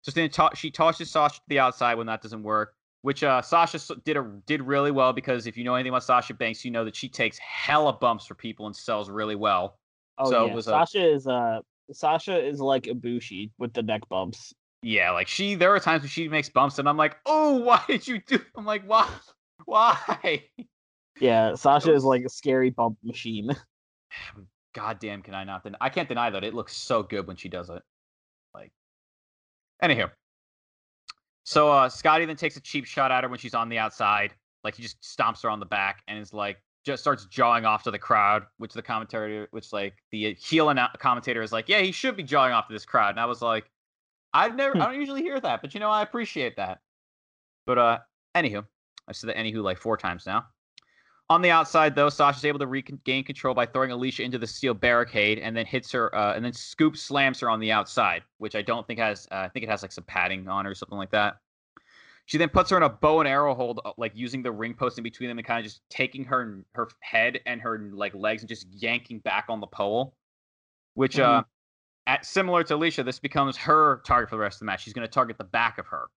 [0.00, 3.42] So then to- she tosses Sasha to the outside when that doesn't work, which uh,
[3.42, 6.70] Sasha did a, did really well because if you know anything about Sasha Banks, you
[6.70, 9.78] know that she takes hella bumps for people and sells really well.
[10.16, 10.56] Oh So yeah.
[10.56, 11.58] a- Sasha is uh
[11.92, 14.54] Sasha is like Ibushi with the neck bumps.
[14.82, 17.82] Yeah, like she, there are times when she makes bumps, and I'm like, oh, why
[17.86, 18.40] did you do?
[18.56, 19.06] I'm like, why?
[19.66, 20.44] Why?
[21.20, 23.54] Yeah, Sasha is like a scary bump machine.
[24.74, 25.64] God damn, can I not?
[25.64, 27.82] Den- I can't deny that it looks so good when she does it.
[29.82, 30.10] Anywho.
[31.44, 34.34] So uh, Scotty then takes a cheap shot at her when she's on the outside.
[34.62, 37.82] Like he just stomps her on the back and is like just starts jawing off
[37.84, 41.80] to the crowd, which the commentator, which like the heel and commentator is like, yeah,
[41.80, 43.10] he should be jawing off to this crowd.
[43.10, 43.70] And I was like,
[44.32, 46.80] I've never, I don't usually hear that, but you know, I appreciate that.
[47.66, 47.98] But uh,
[48.34, 48.64] anywho,
[49.08, 50.46] I said that anywho like four times now.
[51.30, 54.74] On the outside, though, Sasha's able to regain control by throwing Alicia into the steel
[54.74, 58.56] barricade, and then hits her, uh, and then Scoop slams her on the outside, which
[58.56, 59.28] I don't think has.
[59.30, 61.36] Uh, I think it has like some padding on her or something like that.
[62.26, 64.74] She then puts her in a bow and arrow hold, uh, like using the ring
[64.74, 68.12] post in between them, and kind of just taking her her head and her like
[68.12, 70.16] legs and just yanking back on the pole.
[70.94, 71.44] Which, uh,
[72.08, 74.82] at similar to Alicia, this becomes her target for the rest of the match.
[74.82, 76.08] She's going to target the back of her.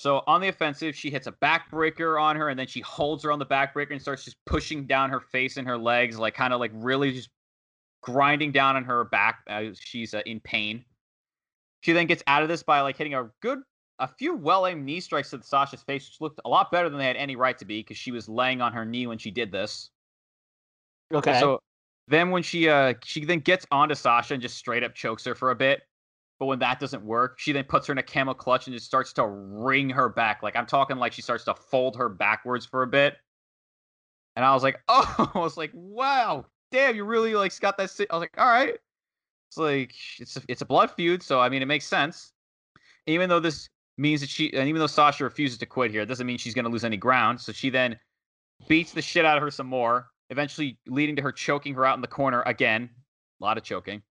[0.00, 3.30] So on the offensive, she hits a backbreaker on her, and then she holds her
[3.30, 6.54] on the backbreaker and starts just pushing down her face and her legs, like kind
[6.54, 7.28] of like really just
[8.00, 10.82] grinding down on her back as she's uh, in pain.
[11.82, 13.58] She then gets out of this by like hitting a good,
[13.98, 16.98] a few well aimed knee strikes to Sasha's face, which looked a lot better than
[16.98, 19.30] they had any right to be because she was laying on her knee when she
[19.30, 19.90] did this.
[21.12, 21.38] Okay.
[21.38, 21.60] So
[22.08, 25.34] then when she uh she then gets onto Sasha and just straight up chokes her
[25.34, 25.82] for a bit.
[26.40, 28.86] But when that doesn't work, she then puts her in a camel clutch and just
[28.86, 30.42] starts to wring her back.
[30.42, 33.18] Like I'm talking like she starts to fold her backwards for a bit.
[34.36, 37.90] And I was like, oh, I was like, wow, damn, you really like got that.
[37.90, 38.74] si-" I was like, all right.
[39.50, 42.32] It's like it's a, it's a blood feud, so I mean it makes sense.
[43.06, 46.06] Even though this means that she, and even though Sasha refuses to quit here, it
[46.06, 47.40] doesn't mean she's going to lose any ground.
[47.40, 47.98] So she then
[48.66, 51.96] beats the shit out of her some more, eventually leading to her choking her out
[51.96, 52.88] in the corner again.
[53.40, 54.02] A lot of choking.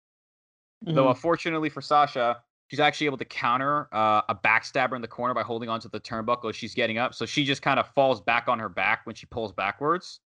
[0.82, 1.10] Though, Mhm.
[1.10, 5.44] unfortunately for Sasha, she's actually able to counter uh, a backstabber in the corner by
[5.44, 7.14] holding onto the turnbuckle as she's getting up.
[7.14, 10.22] So she just kind of falls back on her back when she pulls backwards.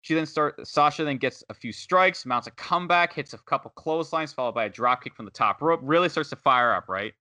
[0.00, 3.70] She then start Sasha then gets a few strikes, mounts a comeback, hits a couple
[3.72, 5.80] clotheslines, followed by a drop kick from the top rope.
[5.82, 7.14] Really starts to fire up, right?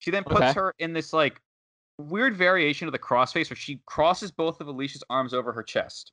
[0.00, 0.52] She then puts Okay.
[0.52, 1.40] her in this like
[1.98, 6.12] weird variation of the crossface where she crosses both of Alicia's arms over her chest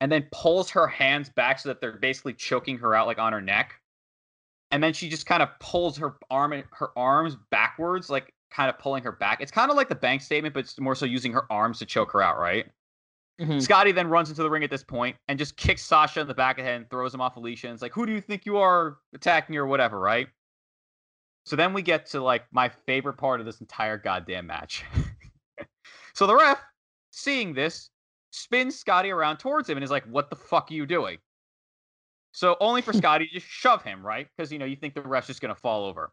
[0.00, 3.32] and then pulls her hands back so that they're basically choking her out like on
[3.32, 3.80] her neck.
[4.74, 8.76] And then she just kind of pulls her arm her arms backwards, like kind of
[8.76, 9.40] pulling her back.
[9.40, 11.86] It's kind of like the bank statement, but it's more so using her arms to
[11.86, 12.66] choke her out, right?
[13.40, 13.62] Mhm.
[13.62, 16.34] Scotty then runs into the ring at this point and just kicks Sasha in the
[16.34, 17.68] back of the head and throws him off Alicia.
[17.68, 20.26] And it's like, who do you think you are attacking or whatever, right?
[21.46, 24.84] So then we get to like my favorite part of this entire goddamn match.
[26.14, 26.60] so the ref,
[27.12, 27.90] seeing this,
[28.32, 31.18] spins Scotty around towards him and is like, what the fuck are you doing?
[32.34, 34.26] So only for Scotty to just shove him, right?
[34.36, 36.12] Because you know, you think the ref's just gonna fall over.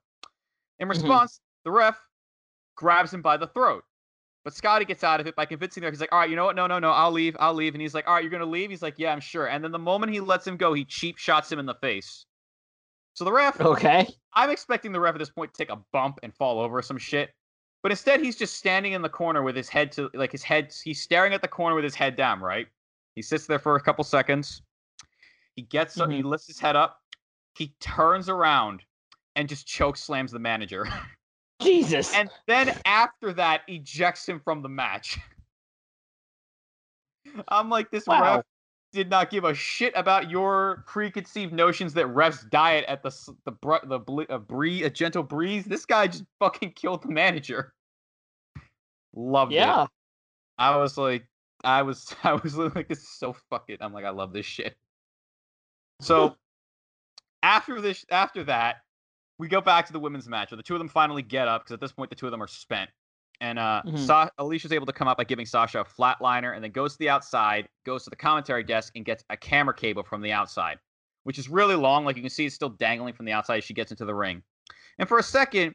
[0.79, 0.91] In mm-hmm.
[0.91, 1.99] response, the ref
[2.75, 3.83] grabs him by the throat.
[4.43, 5.89] But Scotty gets out of it by convincing her.
[5.91, 6.55] He's like, all right, you know what?
[6.55, 7.37] No, no, no, I'll leave.
[7.39, 7.75] I'll leave.
[7.75, 8.71] And he's like, all right, you're going to leave?
[8.71, 9.45] He's like, yeah, I'm sure.
[9.45, 12.25] And then the moment he lets him go, he cheap shots him in the face.
[13.13, 14.07] So the ref, Okay.
[14.33, 16.97] I'm expecting the ref at this point to take a bump and fall over some
[16.97, 17.29] shit.
[17.83, 20.73] But instead, he's just standing in the corner with his head to, like, his head,
[20.83, 22.67] he's staring at the corner with his head down, right?
[23.13, 24.63] He sits there for a couple seconds.
[25.55, 26.27] He gets up, he mm-hmm.
[26.27, 26.99] lifts his head up.
[27.55, 28.83] He turns around
[29.35, 30.87] and just choke slams the manager.
[31.61, 32.13] Jesus.
[32.13, 35.19] and then after that ejects him from the match.
[37.47, 38.37] I'm like, this Wow.
[38.37, 38.45] ref
[38.91, 43.11] did not give a shit about your preconceived notions that refs diet at the
[43.45, 45.65] the br- the a bree a gentle breeze.
[45.65, 47.73] This guy just fucking killed the manager.
[49.13, 49.57] Loved it.
[49.57, 49.85] yeah.
[50.57, 51.25] I was like,
[51.63, 53.77] I was, I was like, this is so fucking.
[53.81, 54.75] I'm like, I love this shit.
[56.01, 56.37] So
[57.43, 58.77] after this, after that,
[59.37, 61.63] we go back to the women's match where the two of them finally get up
[61.63, 62.89] because at this point the two of them are spent.
[63.39, 63.97] And uh, Mhm.
[63.97, 66.99] Sa- Alicia's able to come up by giving Sasha a flatliner, and then goes to
[66.99, 70.77] the outside, goes to the commentary desk, and gets a camera cable from the outside,
[71.23, 72.05] which is really long.
[72.05, 74.13] Like you can see, it's still dangling from the outside as she gets into the
[74.13, 74.43] ring.
[74.99, 75.73] And for a second,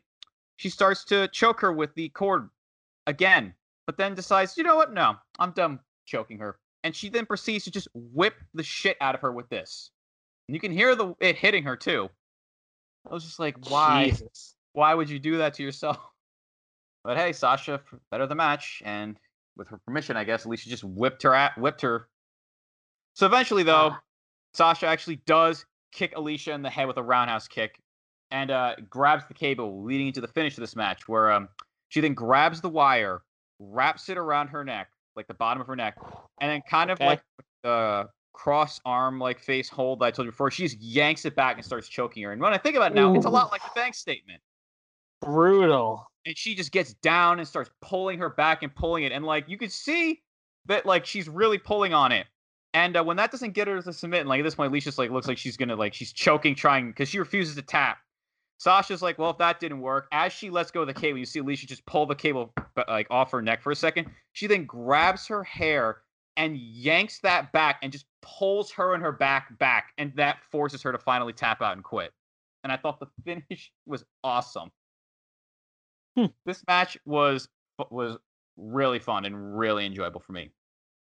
[0.56, 2.50] she starts to choke her with the cord
[3.08, 3.52] again,
[3.86, 4.92] but then decides, you know what?
[4.92, 6.60] No, I'm done choking her.
[6.84, 9.90] And she then proceeds to just whip the shit out of her with this.
[10.48, 12.08] And you can hear the it hitting her too.
[13.08, 14.10] I was just like, why?
[14.10, 14.54] Jesus.
[14.72, 15.98] Why would you do that to yourself?
[17.04, 17.80] But hey, Sasha,
[18.10, 19.16] better the match, and
[19.56, 22.08] with her permission, I guess, Alicia just whipped her at whipped her.
[23.14, 24.00] So eventually, though, Ah.
[24.54, 27.78] Sasha actually does kick Alicia in the head with a roundhouse kick,
[28.32, 31.48] and uh, grabs the cable, leading into the finish of this match, where um,
[31.90, 33.22] she then grabs the wire,
[33.60, 35.96] wraps it around her neck, like the bottom of her neck,
[36.40, 37.06] and then kind of Okay.
[37.06, 37.22] like
[37.62, 41.34] the cross arm like face hold that I told you before, she just yanks it
[41.34, 42.32] back and starts choking her.
[42.32, 44.40] And when I think about it now, it's a lot like the bank statement.
[45.22, 46.06] Brutal.
[46.26, 49.48] and she just gets down and starts pulling her back and pulling it, and like
[49.48, 50.20] you could see
[50.66, 52.26] that like she's really pulling on it.
[52.74, 54.98] And uh, when that doesn't get her to submit, and like at this point, Alicia's
[54.98, 57.98] like looks like she's gonna like she's choking, trying because she refuses to tap.
[58.58, 61.26] Sasha's like, well, if that didn't work, as she lets go of the cable, you
[61.26, 62.52] see Alicia just pull the cable
[62.88, 64.08] like off her neck for a second.
[64.32, 65.98] She then grabs her hair
[66.36, 70.82] and yanks that back and just pulls her and her back back, and that forces
[70.82, 72.12] her to finally tap out and quit.
[72.64, 74.70] And I thought the finish was awesome.
[76.16, 76.26] Hmm.
[76.44, 77.48] This match was
[77.90, 78.16] was
[78.56, 80.50] really fun and really enjoyable for me.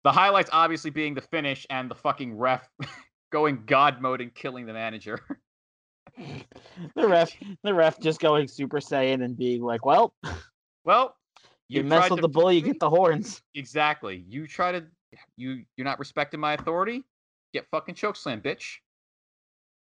[0.03, 2.69] The highlights obviously being the finish and the fucking ref
[3.33, 5.19] going god mode and killing the manager.
[6.95, 10.15] the ref, the ref just going Super Saiyan and being like, "Well,
[10.85, 11.17] well,
[11.69, 14.25] you, you mess with the bull, you get the horns." Exactly.
[14.29, 14.85] You try to
[15.37, 17.05] you you're not respecting my authority.
[17.53, 18.79] Get fucking chokeslam, bitch.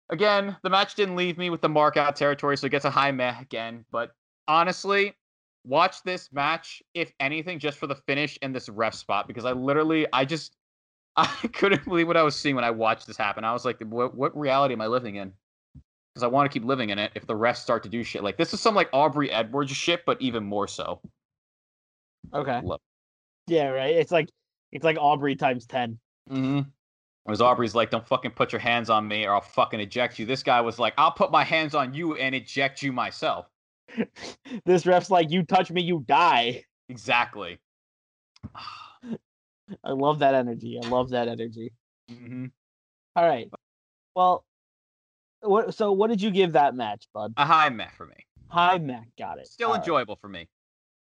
[0.10, 2.89] Again, the match didn't leave me with the mark out territory, so it gets a
[2.89, 3.84] high meh again.
[3.91, 4.12] But
[4.47, 5.15] honestly,
[5.65, 9.51] watch this match, if anything, just for the finish and this ref spot, because I
[9.51, 10.56] literally I just
[11.17, 13.43] I couldn't believe what I was seeing when I watched this happen.
[13.43, 15.34] I was like, what what reality am I living in?
[16.13, 18.23] Because I want to keep living in it if the refs start to do shit
[18.23, 21.01] like this is some like Aubrey Edwards shit, but even more so.
[22.34, 22.62] Okay.
[22.63, 22.82] Love
[23.47, 23.95] Yeah, right.
[23.95, 24.30] It's like
[24.71, 25.99] it's like Aubrey times ten.
[26.30, 26.62] Mm-hmm.
[27.23, 30.25] Whereas Aubrey's like, don't fucking put your hands on me or I'll fucking eject you.
[30.25, 33.49] This guy was like, I'll put my hands on you and eject you myself.
[34.65, 37.60] this ref's like, "You touch me, you die." Exactly.
[39.84, 40.80] I love that energy.
[40.82, 41.73] I love that energy.
[42.10, 42.45] hmm
[43.15, 43.49] All right.
[44.15, 44.45] Well,
[45.41, 45.73] what?
[45.75, 47.34] So, what did you give that match, bud?
[47.38, 48.15] A high meh for me.
[48.49, 49.47] High Mac got it.
[49.47, 49.82] Still All right.
[49.82, 50.47] enjoyable for me.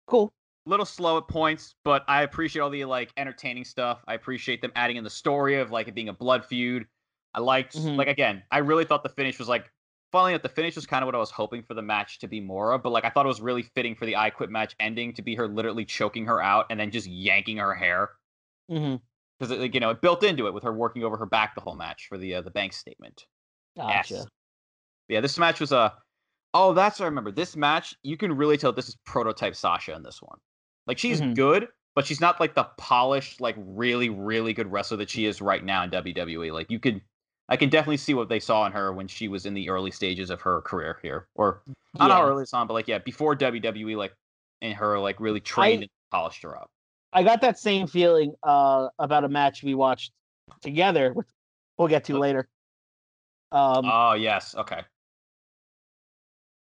[0.07, 0.33] Cool.
[0.67, 4.05] Little slow at points, but I appreciate all the like entertaining stuff.
[4.07, 6.87] I appreciate them adding in the story of like it being a blood feud.
[7.35, 7.97] I liked Mhm.
[7.97, 9.71] like again, I really thought the finish was like
[10.13, 12.29] finally that the finish was kind of what I was hoping for the match to
[12.29, 14.51] be more of, but like I thought it was really fitting for the I Quit
[14.51, 18.11] match ending to be her literally choking her out and then just yanking her hair
[18.71, 18.97] Mm-hmm.
[19.41, 21.61] because like you know it built into it with her working over her back the
[21.61, 23.27] whole match for the uh, the bank statement.
[23.77, 24.15] Gotcha.
[24.15, 24.27] Yes.
[25.09, 25.93] Yeah, this match was a.
[26.55, 27.33] oh, that's what I remember.
[27.33, 30.39] This match, you can really tell this is prototype Sasha in this one.
[30.87, 31.35] Like she's Mhm.
[31.35, 35.41] good, but she's not like the polished, like really, really good wrestler that she is
[35.41, 36.51] right now in WWE.
[36.53, 37.01] Like you could,
[37.49, 39.91] I can definitely see what they saw in her when she was in the early
[39.91, 41.63] stages of her career here, or
[41.99, 44.15] not how early it's on, but like yeah, before WWE, like
[44.61, 46.71] in her like really trained and polished her up.
[47.13, 50.13] I got that same feeling uh, about a match we watched
[50.63, 51.27] together, which
[51.77, 52.49] we'll get to later.
[53.51, 54.81] Um, oh yes, okay.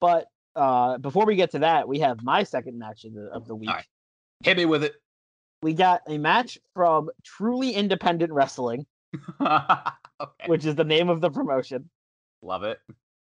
[0.01, 3.47] but uh, before we get to that, we have my second match of the of
[3.47, 3.71] the week.
[3.71, 3.87] right.
[4.43, 4.95] Hit me with it.
[5.63, 8.87] We got a match from Truly Independent Wrestling,
[9.41, 9.91] okay,
[10.47, 11.89] which is the name of the promotion.
[12.43, 12.81] love it.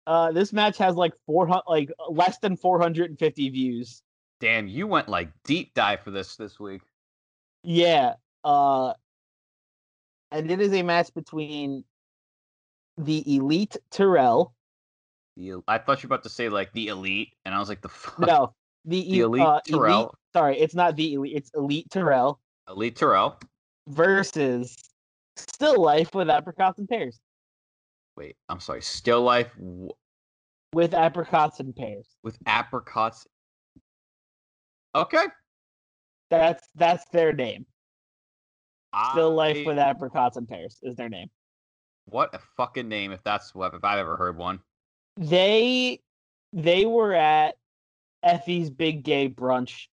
[0.07, 4.03] Uh, this match has like four hundred, like less than four hundred and fifty views.
[4.41, 6.83] Damn, you went like deep dive for this this week.
[7.63, 8.15] Yeah.
[8.43, 8.93] Uh,
[10.31, 11.85] and it is a match between
[12.99, 14.55] the Elite Terrell.
[15.37, 17.81] The, I thought you were about to say like the elite, and I was like
[17.81, 18.19] the fuck?
[18.19, 19.99] No, the, The Elite uh, Terrell.
[20.01, 21.37] Elite, sorry, it's not the Elite.
[21.37, 23.39] It's Elite Terrell elite Terrell.
[23.89, 24.77] versus
[25.37, 27.21] Still Life with apricots and pears.
[28.17, 28.81] Wait, I'm sorry.
[28.83, 29.89] Still life w-
[30.73, 32.07] With apricots and pears.
[32.23, 33.27] with apricots.
[34.95, 35.25] Okay.
[36.31, 37.67] That's that's their name.
[39.11, 41.29] Still Life with apricots and pears is their name.
[42.07, 43.13] What a fucking name!
[43.13, 44.61] If that's what if I've ever heard one.
[45.17, 46.01] They
[46.53, 47.57] they were at
[48.25, 49.87] Effy's big gay brunch,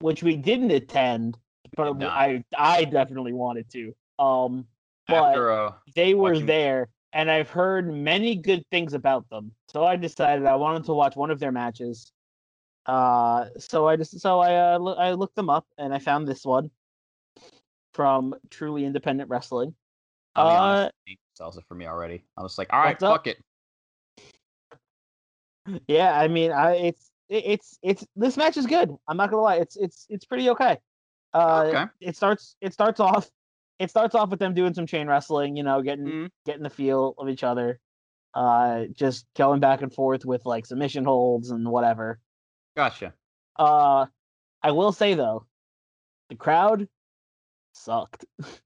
[0.00, 1.38] which we didn't attend,
[1.76, 2.12] but not.
[2.12, 3.94] I I definitely wanted to.
[4.18, 4.66] Um,
[5.06, 9.52] but After uh, they were watching- there, and I've heard many good things about them.
[9.68, 12.10] So I decided I wanted to watch one of their matches.
[12.86, 16.26] Uh, so I just so I uh, loo- I looked them up and I found
[16.26, 16.70] this one
[17.92, 19.74] from Truly Independent Wrestling.
[20.36, 22.24] Uh, honest, it sells it for me already.
[22.36, 23.12] I was like, all right, What's up?
[23.12, 23.38] fuck it.
[25.86, 28.90] Yeah, I mean, I it's it- it's it's this match is good.
[29.06, 30.78] I'm not gonna lie, it's it's it's pretty okay.
[31.34, 31.84] Uh, Okay.
[32.00, 33.30] it starts it starts off
[33.78, 36.30] it starts off with them doing some chain wrestling, you know, getting Mhm.
[36.46, 37.78] getting the feel of each other,
[38.34, 42.18] uh, just going back and forth with like submission holds and whatever.
[42.76, 43.14] Gotcha.
[43.56, 44.06] Uh,
[44.62, 45.46] I will say though,
[46.28, 46.88] the crowd
[47.72, 48.24] sucked.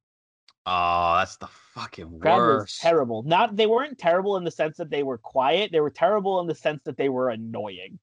[0.65, 2.81] Oh, that's the fucking Crowd worst.
[2.81, 3.25] terrible.
[3.25, 5.73] Not they weren't terrible in the sense that they were quiet.
[5.73, 7.99] They were terrible in the sense that they were annoying.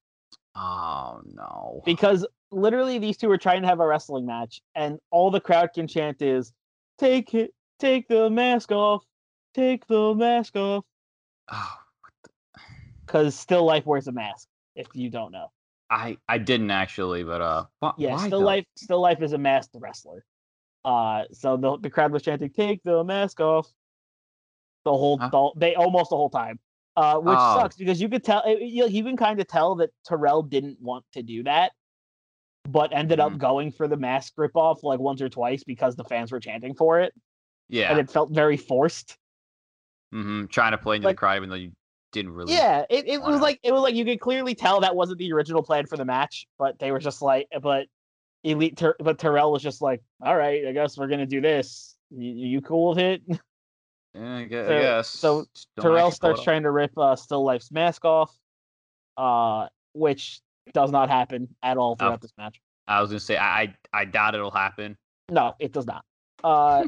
[0.62, 1.82] Oh no.
[1.86, 5.70] because literally these two are trying to have a wrestling match and all the crowd
[5.74, 6.52] can chant is
[6.98, 9.04] take it take the mask off
[9.54, 10.84] take the mask off
[11.52, 11.78] Oh,
[13.06, 15.48] because still life wears a mask if you don't know
[15.90, 18.46] I I didn't actually, but uh, wh- Yeah, Still though?
[18.46, 20.24] Life Still Life is a masked wrestler.
[20.86, 23.68] Uh so the the crowd was chanting, take the mask off
[24.86, 25.30] the whole Huh?
[25.32, 26.60] the, they almost the whole time.
[27.00, 27.60] Uh which Oh.
[27.60, 30.78] sucks because you could tell it- you, you can kind of tell that Terrell didn't
[30.82, 31.72] want to do that,
[32.68, 33.38] but ended up Mhm.
[33.38, 36.74] going for the mask rip off like once or twice because the fans were chanting
[36.76, 37.14] for it
[37.70, 39.18] Yeah, and it felt very forced.
[40.12, 41.72] hmm trying to play into like- the crowd even though you
[42.12, 42.54] didn't really.
[42.54, 45.32] Yeah, it, it was like it was like you could clearly tell that wasn't the
[45.32, 47.86] original plan for the match, but they were just like, but
[48.44, 51.96] elite, Ter- but Terrell was just like, all right, I guess we're gonna do this.
[52.10, 53.22] You, you cool with it?
[54.14, 55.10] Yeah, I gue- I So- guess.
[55.10, 55.46] so
[55.82, 58.36] Terrell starts trying to rip uh, Still Life's mask off,
[59.18, 60.42] uh, which
[60.74, 62.60] does not happen at all throughout this match.
[62.88, 64.98] I was gonna say I I, I doubt it'll happen.
[65.30, 66.04] No, it does not.
[66.44, 66.86] Uh,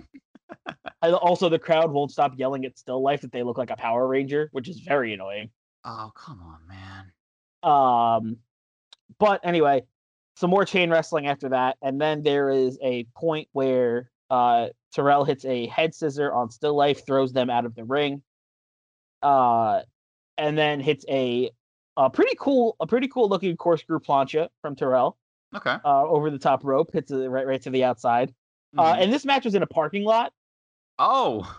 [1.03, 4.07] also, the crowd won't stop yelling at Still Life that they look like a Power
[4.07, 5.49] Ranger, which is very annoying.
[5.86, 7.11] Oh come on, man.
[7.63, 8.38] Um,
[9.19, 9.84] but anyway,
[10.36, 15.24] some more chain wrestling after that, and then there is a point where uh Terrell
[15.26, 18.22] hits a head scissor on Still Life, throws them out of the ring.
[19.22, 19.82] Uh,
[20.38, 21.52] and then hits a
[21.98, 25.18] a pretty cool a pretty cool looking corkscrew plancha from Terrell
[25.56, 25.76] Okay.
[25.84, 28.34] uh over the top rope, hits it right right to the outside.
[28.78, 29.04] Uh, Mhm.
[29.04, 30.32] and this match was in a parking lot,
[30.98, 31.54] oh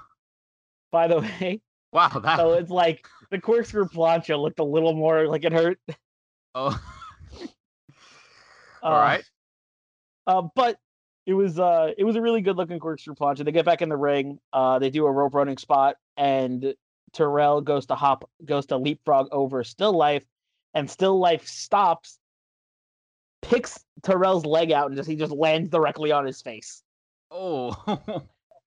[0.91, 1.61] by the way.
[1.93, 2.39] wow, that.
[2.39, 5.79] So it's like the corkscrew plancha looked a little more like it hurt.
[6.55, 6.81] oh.
[8.83, 9.25] Uh, All right.
[10.27, 10.77] Uh, but
[11.27, 13.45] it was uh it was a really good looking corkscrew plancha.
[13.45, 14.39] They get back in the ring.
[14.53, 16.75] Uh, they do a rope running spot, and
[17.13, 20.25] Terrell goes to hop, goes to leapfrog over Still Life,
[20.75, 22.19] and Still Life stops,
[23.41, 26.83] picks Terrell's leg out, and just he just lands directly on his face.
[27.31, 28.23] Oh.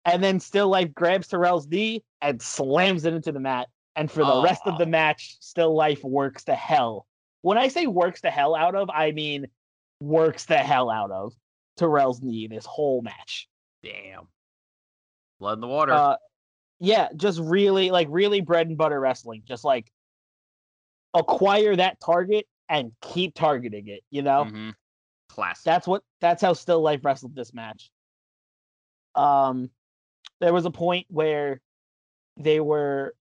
[0.06, 3.66] And then Still Life grabs Terrell's knee and slams it into the mat.
[3.96, 7.06] And for the rest of the match, Still Life works the hell.
[7.42, 9.46] When I say works the hell out of, I mean
[10.00, 11.32] works the hell out of
[11.76, 13.48] Terrell's knee this whole match.
[13.82, 14.28] Damn.
[15.38, 15.92] Blood in the water.
[15.92, 16.16] Uh,
[16.80, 19.42] yeah, just really like really bread and butter wrestling.
[19.44, 19.90] Just like
[21.14, 24.02] acquire that target and keep targeting it.
[24.10, 24.74] You know, Mhm.
[25.28, 25.64] Classic.
[25.64, 27.90] that's what that's how Still Life wrestled this match.
[29.14, 29.70] Um,
[30.40, 31.60] there was a point where
[32.36, 33.14] they were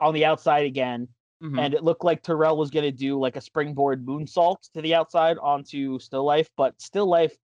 [0.00, 1.08] on the outside again,
[1.42, 1.60] Mhm.
[1.60, 4.94] and it looked like Terrell was going to do like a springboard moonsault to the
[4.94, 7.36] outside onto Still Life, but Still Life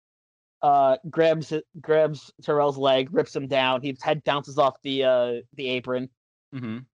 [0.63, 3.83] uh grabs grabs Terrell's leg, rips him down.
[3.83, 6.09] His head bounces off the uh the apron.
[6.55, 6.85] Mhm.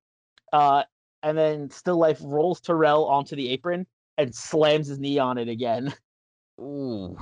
[0.52, 0.84] Uh
[1.22, 3.86] and then Still Life rolls Terrell onto the apron
[4.18, 5.92] and slams his knee on it again.
[6.60, 7.16] Ooh.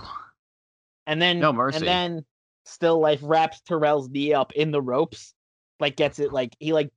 [1.07, 1.79] And then No mercy.
[1.79, 2.25] and then
[2.65, 5.35] Still Life wraps Terrell's knee up in the ropes,
[5.81, 6.91] like gets it like he like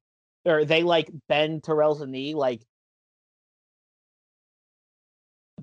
[0.46, 2.62] or they like bend Terrell's knee like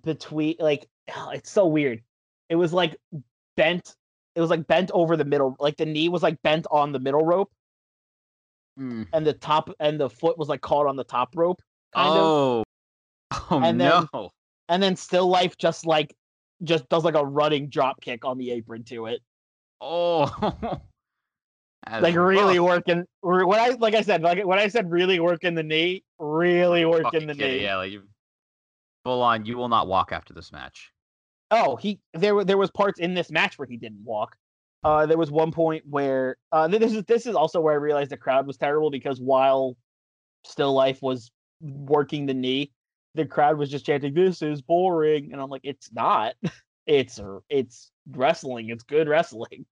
[0.03, 0.89] between like
[1.33, 2.03] it's so weird.
[2.49, 2.97] It was like
[3.57, 3.94] bent.
[4.34, 6.98] It was like bent over the middle, like the knee was like bent on the
[7.00, 7.50] middle rope,
[8.78, 9.07] Mm.
[9.12, 11.61] and the top and the foot was like caught on the top rope,
[11.94, 12.16] kind of.
[12.16, 12.64] Oh.
[13.50, 14.30] Oh And then- no.
[14.68, 16.14] And then Still Life just like
[16.62, 19.20] just does like a running drop kick on the apron to it.
[19.80, 20.80] Oh.
[22.00, 22.68] Like really rough.
[22.86, 26.05] working or when I like I said like when I said really working the knee,
[26.20, 27.64] really working the kidding, knee.
[27.64, 28.05] Yeah, like you
[29.05, 29.44] full on.
[29.44, 30.91] You will not walk after this match.
[31.53, 34.34] Oh, he there were there was parts in this match where he didn't walk.
[34.82, 38.11] Uh, there was one point where uh, this is this is also where I realized
[38.11, 39.76] the crowd was terrible because while
[40.44, 41.30] Still Life was
[41.61, 42.72] working the knee,
[43.14, 46.34] the crowd was just chanting, "This is boring," and I'm like, "It's not.
[46.84, 48.70] It's it's wrestling.
[48.70, 49.66] It's good wrestling."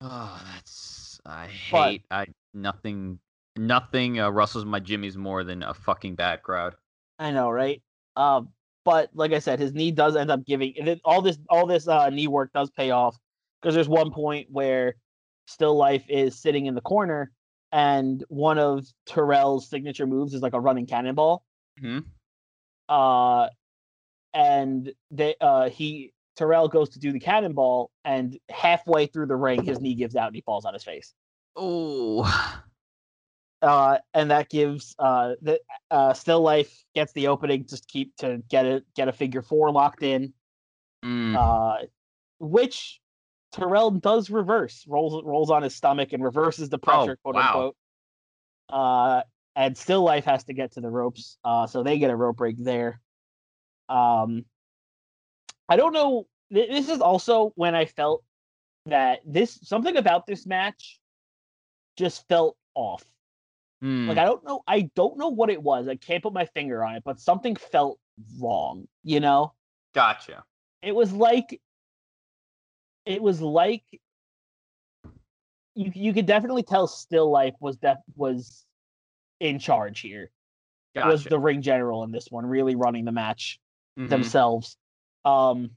[0.00, 2.04] Oh, that's I But- hate.
[2.12, 3.18] I nothing.
[3.56, 6.76] Nothing uh, rustles my jimmies more than a fucking bad crowd.
[7.18, 7.82] I know, right?
[8.14, 8.50] Um,
[8.88, 10.72] but like I said, his knee does end up giving
[11.04, 13.18] all this all this uh, knee work does pay off
[13.60, 14.94] because there's one point where
[15.46, 17.30] Still Life is sitting in the corner
[17.70, 21.44] and one of Terrell's signature moves is like a running cannonball.
[21.78, 21.98] hmm
[22.88, 23.48] Uh,
[24.32, 29.64] and they uh he Terrell goes to do the cannonball and halfway through the ring
[29.64, 31.12] his knee gives out and he falls on his face.
[31.56, 32.24] Oh.
[33.62, 38.42] Uh, and that gives uh, the uh, Still Life gets the opening to keep to
[38.48, 40.32] get it get a figure four locked in,
[41.04, 41.36] Mm.
[41.36, 41.86] uh,
[42.40, 43.00] which
[43.52, 47.42] Terrell does reverse rolls rolls on his stomach and reverses the pressure, quote wow.
[47.46, 47.76] unquote.
[48.68, 49.22] Uh,
[49.56, 52.36] and Still Life has to get to the ropes, uh, so they get a rope
[52.36, 53.00] break there.
[53.88, 54.44] Um,
[55.68, 56.26] I don't know.
[56.52, 58.22] th- This is also when I felt
[58.86, 61.00] that this something about this match
[61.96, 63.02] just felt off.
[63.82, 64.08] Mm.
[64.08, 65.88] Like I don't know, I don't know what it was.
[65.88, 67.98] I can't put my finger on it, but something felt
[68.40, 69.52] wrong, you know?
[69.94, 70.44] Gotcha.
[70.82, 71.60] It was like
[73.06, 73.84] it was like
[75.74, 78.64] you you could definitely tell Still Life was def- was
[79.40, 80.30] in charge here.
[80.94, 81.08] Gotcha.
[81.08, 83.60] Was the ring general in this one, really running the match
[83.98, 84.08] Mhm.
[84.08, 84.76] themselves.
[85.24, 85.70] Um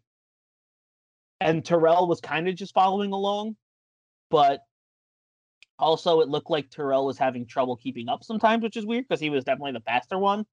[1.40, 3.56] and Terrell was kind of just following along,
[4.30, 4.64] but
[5.82, 9.20] also it looked like Terrell was having trouble keeping up sometimes, which is weird because
[9.20, 10.46] he was definitely the faster one.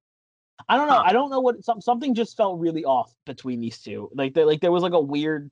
[0.68, 0.94] I don't know.
[0.94, 1.02] Huh.
[1.06, 4.10] I don't know what some, something just felt really off between these two.
[4.14, 5.50] Like there, like there was like a weird.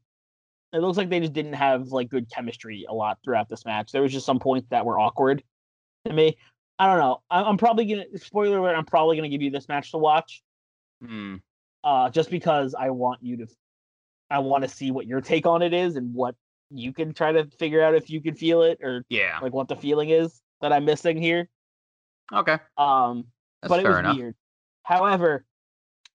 [0.72, 3.93] It looks like they just didn't have like good chemistry a lot throughout this match.
[3.93, 5.45] There was just some points that were awkward
[6.07, 6.37] to me.
[6.79, 7.22] I don't know.
[7.31, 8.74] I, I'm probably gonna spoiler alert.
[8.77, 10.43] I'm probably gonna give you this match to watch
[11.05, 11.37] Hmm.
[11.85, 13.47] uh, just because I want you to,
[14.31, 16.35] I want to see what your take on it is and what
[16.71, 19.39] you can try to figure out if you can feel it or Yeah.
[19.41, 21.49] like what the feeling is that I'm missing here.
[22.33, 22.59] Okay.
[22.77, 23.27] Um,
[23.62, 24.17] That's but it was enough.
[24.17, 24.35] weird.
[24.83, 25.45] However,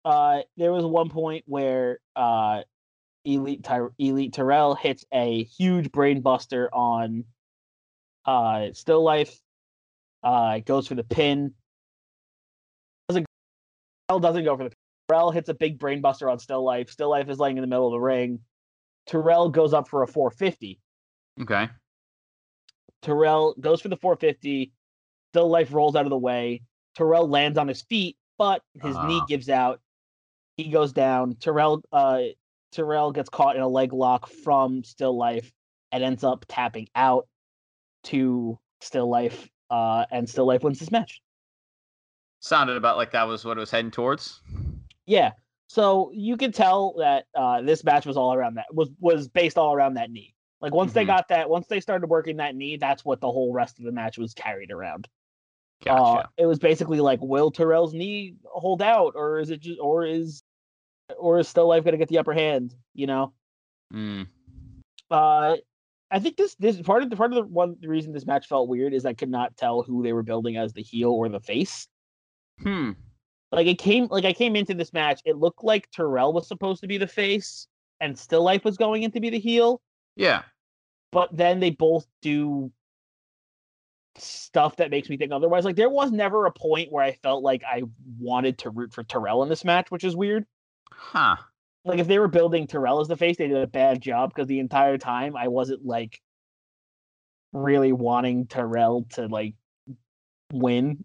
[0.04, 2.62] uh, there was one point where uh,
[3.24, 7.24] Elite Ty- Elite Terrell hits a huge brain buster on
[8.24, 9.38] uh, Still Life.
[10.22, 11.52] Uh, it goes for the pin.
[13.08, 13.26] Doesn't
[14.08, 14.76] Terrell doesn't go for the pin.
[15.08, 16.90] Terrell hits a big brain buster on Still Life.
[16.90, 18.40] Still Life is laying in the middle of the ring.
[19.06, 20.78] Terrell goes up for a 450.
[21.42, 21.68] Okay.
[23.02, 24.72] Terrell goes for the 450.
[25.32, 26.62] Still Life rolls out of the way.
[26.96, 29.26] Terrell lands on his feet, but his knee Ah.
[29.28, 29.80] gives out.
[30.56, 31.34] He goes down.
[31.36, 32.22] Terrell uh
[32.72, 35.50] Terrell gets caught in a leg lock from Still Life
[35.92, 37.26] and ends up tapping out
[38.04, 39.48] to Still Life.
[39.70, 41.20] Uh, and Still Life wins this match.
[42.40, 44.40] Sounded about like that was what it was heading towards.
[45.06, 45.32] Yeah.
[45.70, 49.56] So you could tell that uh, this match was all around that was was based
[49.56, 50.34] all around that knee.
[50.60, 51.06] Like once they Mhm.
[51.06, 53.92] got that, once they started working that knee, that's what the whole rest of the
[53.92, 55.06] match was carried around.
[55.86, 56.28] Uh, Gotcha.
[56.38, 60.42] it was basically like, will Terrell's knee hold out, or is it just, or is,
[61.16, 62.74] or is Still Life going to get the upper hand?
[62.92, 63.32] You know,
[63.92, 64.22] Hmm.
[65.08, 65.56] uh,
[66.10, 68.48] I think this this part of the part of the one the reason this match
[68.48, 71.28] felt weird is I could not tell who they were building as the heel or
[71.28, 71.86] the face.
[72.60, 72.90] Hmm.
[73.52, 76.80] Like it came like I came into this match, it looked like Terrell was supposed
[76.82, 77.66] to be the face,
[78.00, 79.80] and Still Life was going in to be the heel.
[80.16, 80.42] Yeah.
[81.12, 82.70] but then they both do
[84.16, 85.64] stuff that makes me think otherwise.
[85.64, 87.82] Like there was never a point where I felt like I
[88.18, 90.46] wanted to root for Terrell in this match, which is weird.
[90.92, 91.36] Huh.
[91.84, 94.48] Like if they were building Terrell as the face, they did a bad job because
[94.48, 96.20] the entire time I wasn't like
[97.52, 99.54] really wanting Terrell to like
[100.52, 101.04] win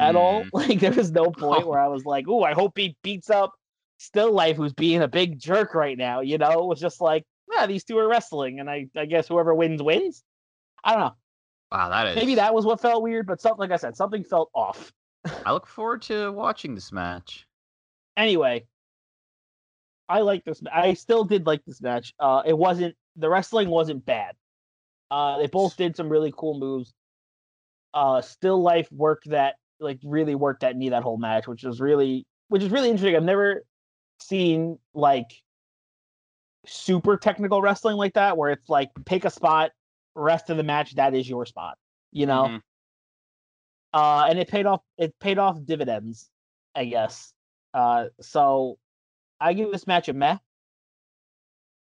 [0.00, 0.42] at all.
[0.42, 0.48] Hmm.
[0.52, 3.52] Like there was no point where I was like, "Oh, I hope he beats up
[3.98, 7.24] Still Life, who's being a big jerk right now." You know, it was just like,
[7.52, 10.22] yeah, these two are wrestling, and I, I guess whoever wins wins.
[10.84, 11.16] I don't know.
[11.72, 12.16] Wow, that is.
[12.16, 14.92] Maybe that was what felt weird, but something like I said, something felt off.
[15.44, 17.46] I look forward to watching this match.
[18.16, 18.66] Anyway,
[20.08, 20.62] I like this.
[20.72, 22.14] I still did like this match.
[22.18, 24.34] Uh, it wasn't the wrestling wasn't bad.
[25.10, 26.92] Uh, they both did some really cool moves.
[27.94, 31.80] Uh, Still Life worked that like really worked that knee that whole match, which was
[31.80, 33.16] really which is really interesting.
[33.16, 33.62] I've never
[34.20, 35.42] seen like
[36.66, 39.70] super technical wrestling like that, where it's like pick a spot,
[40.14, 41.78] rest of the match that is your spot.
[42.12, 42.44] You know.
[42.44, 42.62] Mhm.
[43.92, 44.82] uh, and it paid off.
[44.98, 46.30] It paid off dividends,
[46.74, 47.32] I guess.
[47.74, 48.78] Uh, so
[49.40, 50.38] I give this match a meh.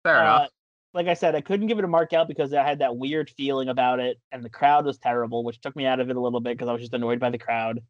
[0.03, 0.49] Fair Uh, enough.
[0.93, 3.29] Like I said, I couldn't give it a mark out because I had that weird
[3.31, 6.21] feeling about it, and the crowd was terrible, which took me out of it a
[6.21, 7.81] little bit because I was just annoyed by the crowd.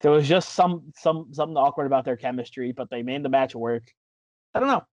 [0.00, 3.54] There was just some some something awkward about their chemistry, but they made the match
[3.54, 3.84] work.
[4.54, 4.84] I don't know.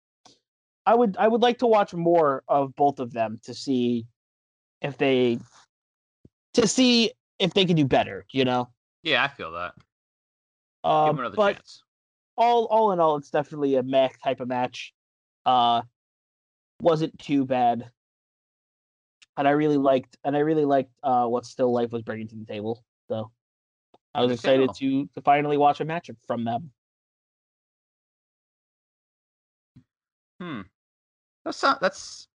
[0.85, 4.05] I would I would like to watch more of both of them to see
[4.81, 5.39] if they
[6.55, 8.25] to see if they can do better.
[8.31, 8.69] You know.
[9.03, 9.73] Yeah, I feel that.
[10.83, 11.83] Give Um, but chance.
[12.35, 14.93] all all in all, it's definitely a meh type of match.
[15.45, 15.83] Uh,
[16.81, 17.89] wasn't too bad,
[19.37, 22.35] and I really liked and I really liked uh what Still Life was bringing to
[22.35, 22.83] the table.
[23.07, 23.31] So
[24.13, 26.71] I was excited to to finally watch a match from them.
[30.39, 30.61] Hmm.
[31.45, 32.27] That's sound, that's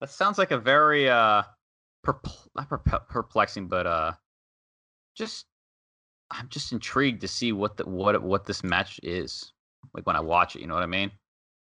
[0.00, 1.42] that sounds like a very uh
[2.04, 4.12] perpl- not perp- perplexing, but uh
[5.14, 5.46] just
[6.30, 9.52] I'm just intrigued to see what the what what this match is
[9.94, 10.60] like when I watch it.
[10.60, 11.10] You know what I mean?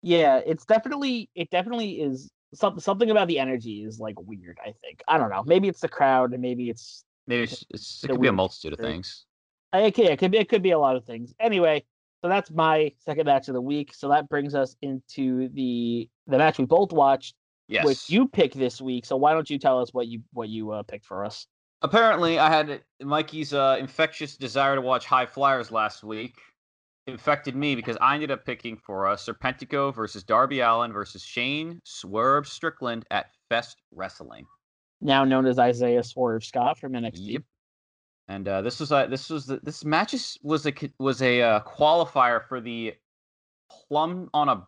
[0.04, 4.60] Yeah, it's definitely it definitely is something something about the energy is like weird.
[4.62, 5.44] I think I don't know.
[5.46, 8.74] Maybe it's the crowd, and maybe it's Maybe it's, it's, it could be a multitude
[8.74, 9.26] of things.
[9.72, 11.34] I- Okay, it could be it could be a lot of things.
[11.40, 11.84] Anyway,
[12.22, 13.94] so that's my second match of the week.
[13.94, 17.34] So that brings us into the the match we both watched,
[17.68, 17.86] Yes.
[17.86, 19.06] which you picked this week.
[19.06, 21.48] So why don't you tell us what you what you uh, picked for us?
[21.82, 26.38] Apparently, I had Mikey's uh, infectious desire to watch High Flyers last week,
[27.08, 31.82] affected me because I ended up picking for uh, Serpentico versus Darby Allin versus Shane
[31.84, 34.46] Swerve Strickland at Fest Wrestling.
[35.02, 37.14] Now known as Isaiah Swerve Scott from NXT.
[37.16, 37.42] Yep.
[38.30, 41.60] And uh, this was uh, this was the, this matches was a was a uh,
[41.62, 42.94] qualifier for the
[43.70, 44.66] plum on a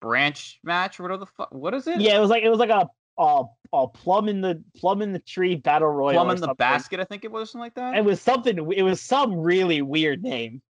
[0.00, 1.52] branch match or whatever the fuck.
[1.52, 2.00] What is it?
[2.00, 5.12] Yeah, it was like it was like a a, a plum in the plum in
[5.12, 6.12] the tree battle royal.
[6.14, 6.56] plum in the something.
[6.56, 7.00] basket.
[7.00, 7.96] I think it was something like that.
[7.96, 8.58] It was something.
[8.72, 10.62] It was some really weird name.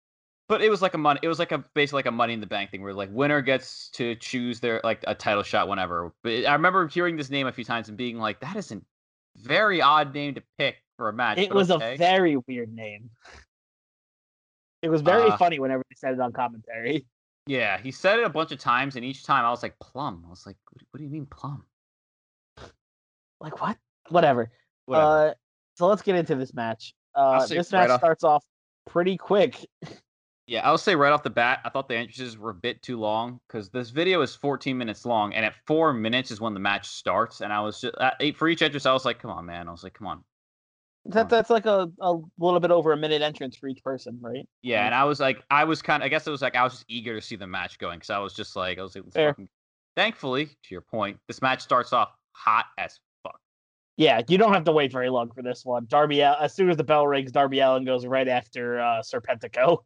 [0.47, 1.19] But it was like a money.
[1.23, 3.41] It was like a basically like a Money in the Bank thing, where like winner
[3.41, 6.13] gets to choose their like a title shot whenever.
[6.23, 8.79] But I remember hearing this name a few times and being like, "That is a
[9.37, 11.95] very odd name to pick for a match." It was okay.
[11.95, 13.09] a very weird name.
[14.83, 17.07] It was very Uh, funny whenever they said it on commentary.
[17.47, 17.79] yeah.
[17.79, 20.29] He said it a bunch of times, and each time I was like, "Plum." I
[20.29, 20.57] was like,
[20.91, 21.65] "What, do you mean plum?"
[23.41, 23.77] Like what?
[24.09, 24.51] Whatever.
[24.85, 25.29] Whatever.
[25.29, 25.33] Uh,
[25.75, 26.93] so let's get into this match.
[27.15, 28.45] Uh, this right match off- starts off
[28.85, 29.65] pretty quick.
[30.47, 32.99] yeah, I'll say right off the bat, I thought the entrances were a bit too
[32.99, 36.59] long because this video is 14 minutes long, and at four minutes is when the
[36.59, 37.41] match starts.
[37.41, 37.95] And I was just
[38.37, 40.23] for each entrance, I was like, "Come on, man!" I was like, "Come on."
[41.05, 44.47] That that's like a, a little bit over a minute entrance for each person, right?
[44.61, 46.63] Yeah, and I was like, I was kind of, I guess it was like I
[46.63, 48.95] was just eager to see the match going because I was just like, I was
[48.95, 49.49] like, fucking...
[49.95, 53.39] thankfully, to your point, this match starts off hot as fuck.
[53.97, 55.85] Yeah, you don't have to wait very long for this one.
[55.87, 59.79] Darby, as soon as the bell rings, Darby Allin goes right after uh, Serpentico,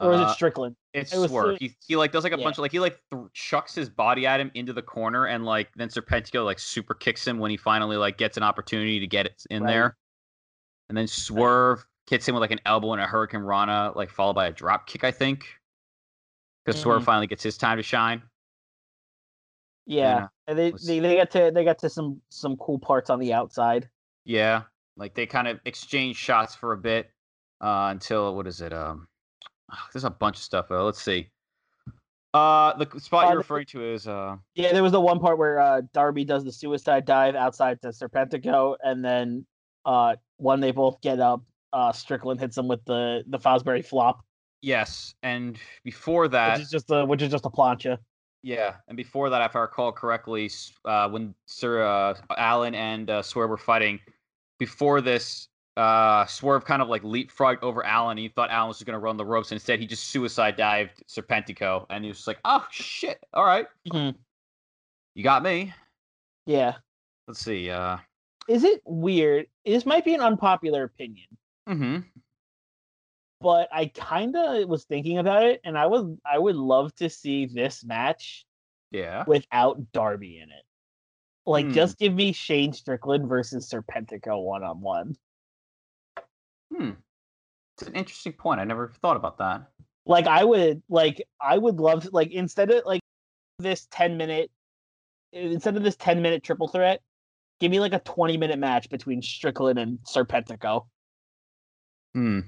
[0.00, 0.76] or is Uh, it Strickland?
[0.92, 1.58] It's it was swerve.
[1.60, 2.44] He he like does like a Yeah.
[2.44, 5.44] bunch of like he like th- chucks his body at him into the corner and
[5.44, 9.06] like then Serpentico like super kicks him when he finally like gets an opportunity to
[9.06, 9.72] get it in Right.
[9.72, 9.96] there,
[10.88, 14.46] and then swerve hits him with like an elbow and a hurricanrana like followed by
[14.46, 15.46] a drop kick I think,
[16.64, 17.06] because swerve Mhm.
[17.06, 18.22] finally gets his time to shine.
[19.86, 22.78] Yeah, Yeah, and they, was- they they got to they got to some some cool
[22.78, 23.88] parts on the outside.
[24.24, 24.64] Yeah,
[24.96, 27.10] like they kind of exchange shots for a bit
[27.60, 28.72] uh, until what is it?
[28.72, 29.08] Um,
[29.92, 30.70] there's a bunch of stuff.
[30.70, 31.28] Uh, let's see.
[32.32, 35.36] Uh, the spot Uh, you're referring to is uh, Yeah, there was the one part
[35.36, 39.44] where uh, Darby does the suicide dive outside to Serpentico, and then
[39.84, 41.42] uh, when they both get up,
[41.72, 44.24] uh, Strickland hits them with the the Fosbury flop,
[44.62, 47.98] yes, and before that, which is just a which is just a plancha.
[48.42, 50.50] yeah, and before that, if I recall correctly,
[50.84, 53.98] uh, when Sir uh, Allin and uh, Swerve were fighting,
[54.58, 55.48] before this,
[55.80, 58.18] uh, Swerve kind of like leapfrogged over Allin.
[58.18, 59.52] He thought Allin was just gonna run the ropes.
[59.52, 63.18] Instead, he just suicide dived Serpentico, and he was just like, "Oh shit!
[63.32, 64.14] All right, Mhm.
[65.14, 65.72] you got me."
[66.46, 66.76] Yeah,
[67.28, 67.70] Let's see.
[67.70, 67.98] Uh,
[68.48, 69.46] is it weird?
[69.64, 71.28] This might be an unpopular opinion,
[71.68, 71.98] mm-hmm.
[73.40, 77.08] but I kind of was thinking about it, and I would I would love to
[77.08, 78.44] see this match
[78.90, 79.24] Yeah.
[79.26, 80.64] without Darby in it.
[81.46, 81.72] Like, Hmm.
[81.72, 85.16] just give me Shane Strickland versus Serpentico one on one.
[86.74, 86.90] Hmm.
[87.78, 88.60] It's an interesting point.
[88.60, 89.66] I never thought about that.
[90.06, 93.00] Like, I would like I would love to, like instead of like
[93.58, 94.50] this ten minute
[95.32, 97.00] instead of this ten minute triple threat,
[97.60, 100.86] give me like a twenty minute match between Strickland and Serpentico,
[102.14, 102.40] Hmm.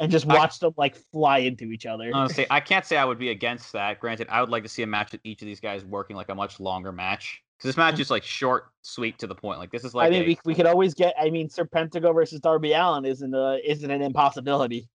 [0.00, 2.10] and just I- watch them like fly into each other.
[2.12, 4.00] Honestly, I can't say I would be against that.
[4.00, 6.30] Granted, I would like to see a match with each of these guys working like
[6.30, 7.43] a much longer match.
[7.58, 9.58] Because this match is like short, sweet, to the point.
[9.58, 11.14] Like this is like I mean, a- we, we could always get.
[11.18, 14.88] I mean, Serpentico versus Darby Allin isn't a isn't an impossibility.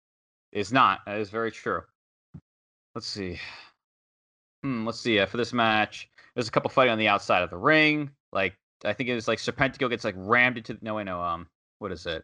[0.51, 0.99] It's not.
[1.05, 1.81] That is very true.
[2.95, 3.39] Let's see.
[4.63, 4.85] Hmm.
[4.85, 5.19] Let's see.
[5.19, 8.11] Uh, for this match, there's a couple fighting on the outside of the ring.
[8.33, 10.77] Like I think it was like Serpentico gets like rammed into.
[10.81, 11.21] No, I know.
[11.21, 11.47] Um,
[11.79, 12.23] what is it?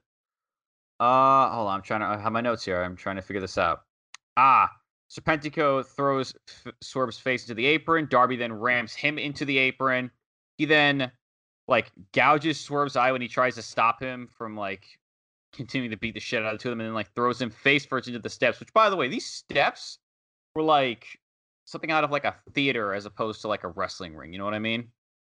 [1.00, 1.76] Uh, hold on.
[1.76, 2.08] I'm trying to.
[2.08, 2.82] I have my notes here.
[2.82, 3.82] I'm trying to figure this out.
[4.38, 4.70] Ah,
[5.10, 6.34] Serpentico throws
[6.66, 8.08] F- Swerve's face into the apron.
[8.10, 10.12] Darby then rams him into the apron.
[10.58, 11.12] He then
[11.68, 14.86] like gouges Swerve's eye when he tries to stop him from like
[15.54, 17.42] continuing to beat the shit out of the two of them, and then like throws
[17.42, 18.60] him face first into the steps.
[18.60, 20.00] Which, by the way, these steps
[20.54, 21.20] were like
[21.66, 24.32] something out of like a theater as opposed to like a wrestling ring.
[24.32, 24.90] You know what I mean?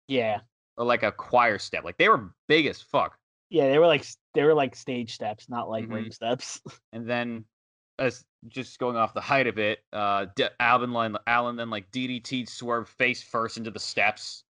[0.09, 0.41] Yeah,
[0.77, 1.85] Or like a choir step.
[1.85, 3.17] Like they were big as fuck.
[3.51, 5.93] yeah, they were like they were like stage steps, not like Mhm.
[5.95, 6.61] ring steps.
[6.93, 7.45] And then,
[7.99, 11.91] as just going off the height of it, uh, D- Alvin Allin, Allin then like
[11.93, 14.45] DDT swerve face first into the steps,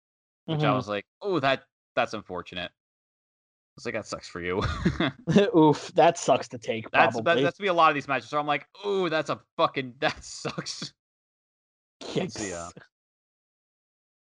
[0.48, 0.76] which I Mhm.
[0.76, 2.70] was like, oh, that that's unfortunate.
[2.70, 4.60] I was like, that sucks for you.
[5.56, 6.90] Oof, that sucks to take.
[6.90, 7.34] that's Probably.
[7.36, 8.28] that, that's be a lot of these matches.
[8.30, 10.92] So I'm like, oh, that's a fucking that sucks.
[12.16, 12.72] let's see, Yikes.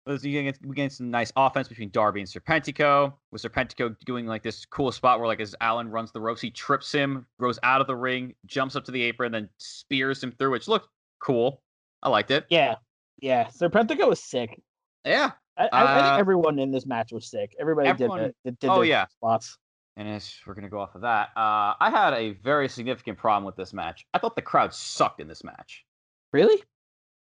[0.05, 3.13] Let's we get, we get some nice offense between Darby and Serpentico.
[3.31, 6.49] With Serpentico doing like this cool spot where, like, as Allin runs the ropes, he
[6.49, 10.31] trips him, goes out of the ring, jumps up to the apron, then spears him
[10.31, 10.89] through, which looked
[11.21, 11.61] cool.
[12.01, 12.45] I liked it.
[12.49, 12.75] Yeah,
[13.21, 13.47] yeah.
[13.49, 14.59] Serpentico was sick.
[15.05, 15.31] Yeah.
[15.59, 17.55] I, I, I Uh, think everyone in this match was sick.
[17.59, 19.05] Everybody everyone- did the, did oh, yeah.
[19.07, 19.57] spots.
[19.97, 20.07] And
[20.47, 23.73] we're gonna go off of that, uh, I had a very significant problem with this
[23.73, 24.05] match.
[24.13, 25.83] I thought the crowd sucked in this match.
[26.31, 26.63] Really?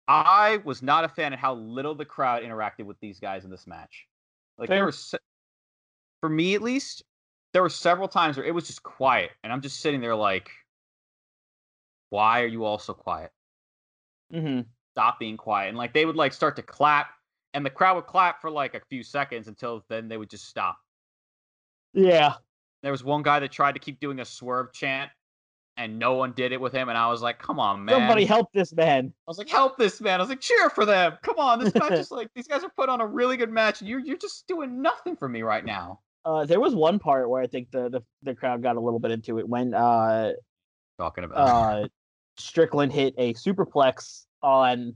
[0.07, 3.51] I was not a fan of how little the crowd interacted with these guys in
[3.51, 4.07] this match.
[4.57, 4.77] Like Fair.
[4.77, 5.19] there was, se-
[6.19, 7.03] for me at least,
[7.53, 10.49] there were several times where it was just quiet, and I'm just sitting there like,
[12.09, 13.31] why are you all so quiet?
[14.33, 14.61] Mm-hmm.
[14.95, 15.69] Stop being quiet.
[15.69, 17.07] And like they would like start to clap,
[17.53, 20.45] and the crowd would clap for like a few seconds until then they would just
[20.45, 20.77] stop.
[21.93, 22.33] Yeah.
[22.81, 25.09] There was one guy that tried to keep doing a swerve chant,
[25.77, 27.95] and no one did it with him, and I was like, come on, man.
[27.95, 29.13] Somebody help this man.
[29.27, 30.19] I was like, help this man.
[30.19, 31.17] I was like, cheer for them.
[31.23, 31.63] Come on.
[31.63, 33.99] This match is like these guys are put on a really good match, and you're
[33.99, 35.99] you're just doing nothing for me right now.
[36.25, 38.99] Uh, there was one part where I think the, the the crowd got a little
[38.99, 40.31] bit into it when uh
[40.97, 41.87] Talking about uh
[42.37, 44.95] Strickland hit a superplex on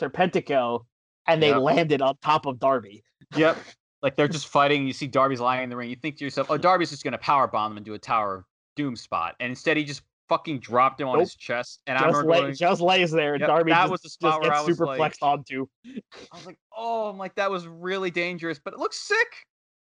[0.00, 0.84] Serpentico
[1.26, 1.58] and they Yep.
[1.60, 3.02] landed on top of Darby.
[3.36, 3.56] Yep.
[4.02, 4.86] Like they're just fighting.
[4.86, 5.90] You see Darby's lying in the ring.
[5.90, 8.34] You think to yourself, oh, Darby's just gonna power bomb him and do a Tower
[8.36, 8.44] of
[8.74, 10.00] Doom spot, and instead he just
[10.30, 11.80] fucking dropped him on his chest.
[11.86, 14.08] And I remember lay, going, just lays there and Yep, Darby that just, was the
[14.08, 15.66] spot just where I was superplexed like- onto.
[15.84, 19.28] I was like, oh, I'm like that was really dangerous, but it looks sick.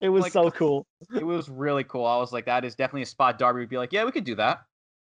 [0.01, 0.85] It was like- so cool.
[1.15, 2.05] It was really cool.
[2.05, 4.25] I was like, that is definitely a spot Darby would be like, yeah, we could
[4.25, 4.63] do that.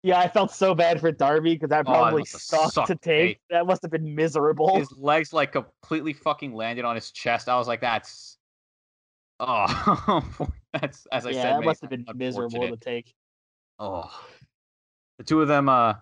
[0.03, 2.87] Yeah, I felt so bad for Darby because that Oh, probably must have sucked sucked
[2.87, 3.39] to take.
[3.49, 4.77] That must have been miserable.
[4.77, 7.47] His legs like completely fucking landed on his chest.
[7.47, 8.37] I was like, that's
[9.39, 13.13] oh, that's as I yeah, said, that must have been miserable to take.
[13.79, 14.11] Oh,
[15.17, 15.93] the two of them uh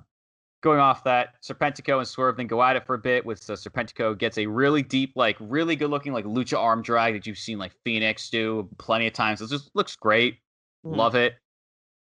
[0.61, 3.25] going off that Serpentico and Swerve then go at it for a bit.
[3.25, 7.13] With uh, Serpentico gets a really deep, like really good looking, like lucha arm drag
[7.13, 9.41] that you've seen like Fénix do plenty of times.
[9.41, 10.37] It just looks great.
[10.85, 10.95] Mhm.
[10.97, 11.35] Love it.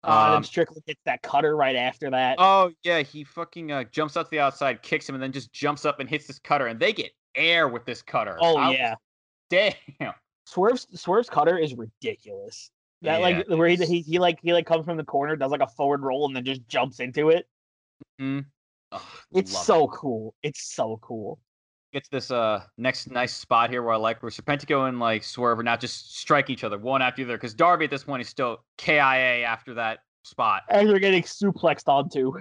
[0.09, 2.37] Um, Strickland gets that cutter right after that.
[2.39, 5.53] Oh yeah, he fucking uh, jumps out to the outside, kicks him, and then just
[5.53, 8.37] jumps up and hits this cutter, and they get air with this cutter.
[8.41, 8.95] Oh, I was- yeah,
[9.51, 10.15] damn.
[10.47, 12.71] Swerve's Swerve's cutter is ridiculous.
[13.03, 15.51] That Yeah, like where he, he he like he like comes from the corner, does
[15.53, 17.47] like a forward roll, and then just jumps into it.
[18.21, 18.47] Mm.
[18.93, 19.03] Ugh,
[19.35, 19.91] It's so it.
[19.93, 20.35] cool.
[20.43, 21.39] It's so cool.
[21.93, 25.59] Gets this uh next nice spot here where I like where Serpentico and like Swerve
[25.59, 28.21] are not just striking each other one after the other because Darby at this point
[28.21, 30.63] is still KIA after that spot.
[30.69, 32.35] And they're getting suplexed onto.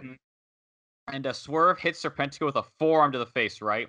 [1.14, 3.88] And uh, Swerve hits Serpentico with a forearm to the face, right?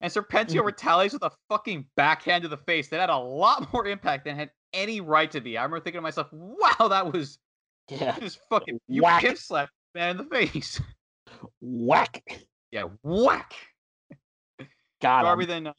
[0.00, 0.66] And Serpentico Mhm.
[0.66, 4.36] retaliates with a fucking backhand to the face that had a lot more impact than
[4.36, 5.58] had any right to be.
[5.58, 7.38] I remember thinking to myself, wow, that was
[7.88, 9.22] Yeah, just fucking you Whack.
[9.22, 10.80] pimp slap man in the face.
[11.60, 12.22] whack.
[12.70, 13.52] yeah, whack.
[15.00, 15.48] Got Darby him.
[15.48, 15.72] then uh,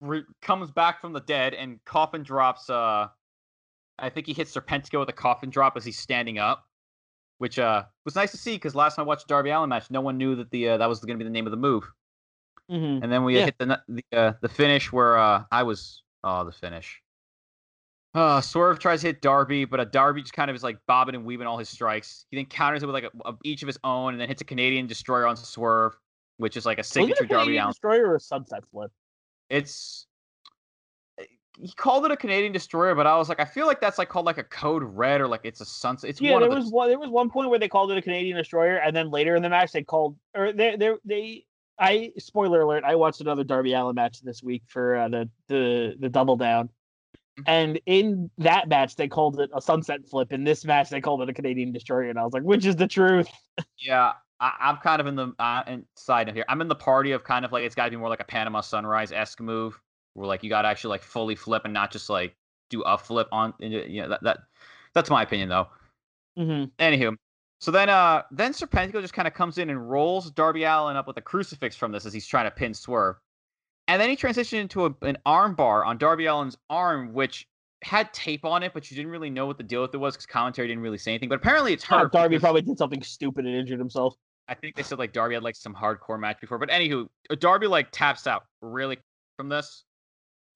[0.00, 2.70] re- comes back from the dead and coffin drops.
[2.70, 3.08] Uh,
[3.98, 6.66] I think he hits Serpentico with a coffin drop as he's standing up,
[7.38, 10.00] which uh was nice to see because last time I watched Darby Allin match, no
[10.00, 11.90] one knew that the uh, that was going to be the name of the move.
[12.70, 13.02] Mhm.
[13.02, 13.46] And then we Yeah.
[13.46, 17.02] hit the the uh, the finish where uh, I was oh the finish.
[18.14, 21.14] Uh, Swerve tries to hit Darby, but a Darby just kind of is like bobbing
[21.14, 22.24] and weaving all his strikes.
[22.30, 24.40] He then counters it with like a, a- each of his own, and then hits
[24.40, 25.96] a Canadian Destroyer on Swerve,
[26.38, 27.70] which is like a signature Darby Allin.
[27.70, 28.90] destroyer or a sunset flip?
[29.50, 30.06] It's
[31.18, 31.24] eh,
[31.60, 34.08] he called it a Canadian destroyer, but I was like, I feel like that's like
[34.08, 36.10] called like a code red or like it's a sunset.
[36.10, 36.88] It's Yeah, one there was one.
[36.88, 39.42] There was one point where they called it a Canadian destroyer, and then later in
[39.42, 41.44] the match they called or they they they.
[41.80, 42.82] I spoiler alert.
[42.82, 46.70] I watched another Darby Allin match this week for uh, the the the double down,
[47.38, 47.42] Mm-hmm.
[47.46, 50.32] and in that match they called it a sunset flip.
[50.32, 52.74] In this match they called it a Canadian destroyer, and I was like, which is
[52.74, 53.28] the truth?
[53.78, 54.14] yeah.
[54.40, 56.44] I, I'm kind of in the uh, side of here.
[56.48, 58.24] I'm in the party of kind of like it's got to be more like a
[58.24, 59.80] Panama Sunrise esque move,
[60.14, 62.36] where like you got to actually like fully flip and not just like
[62.70, 63.54] do a flip on.
[63.58, 64.38] You know, that, that
[64.94, 65.68] that's my opinion though.
[66.38, 66.64] Mm-hmm.
[66.82, 67.16] Anywho,
[67.60, 71.06] so then uh then Serpentico just kind of comes in and rolls Darby Allin up
[71.06, 73.16] with a crucifix from this as he's trying to pin Swerve.
[73.88, 77.48] And then he transitioned into a, an arm bar on Darby Allin's arm, which
[77.82, 80.14] had tape on it, but you didn't really know what the deal with it was
[80.14, 81.28] because commentary didn't really say anything.
[81.28, 82.12] But apparently it's hurt.
[82.12, 84.14] Darby because probably did something stupid and injured himself.
[84.48, 86.58] I think they said like Darby had like some hardcore match before.
[86.58, 88.98] But anywho, uh, Darby like taps out really
[89.36, 89.84] from this.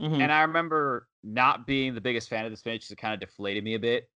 [0.01, 0.21] Mhm.
[0.23, 3.21] And I remember not being the biggest fan of this finish because it kind of
[3.21, 4.09] deflated me a bit.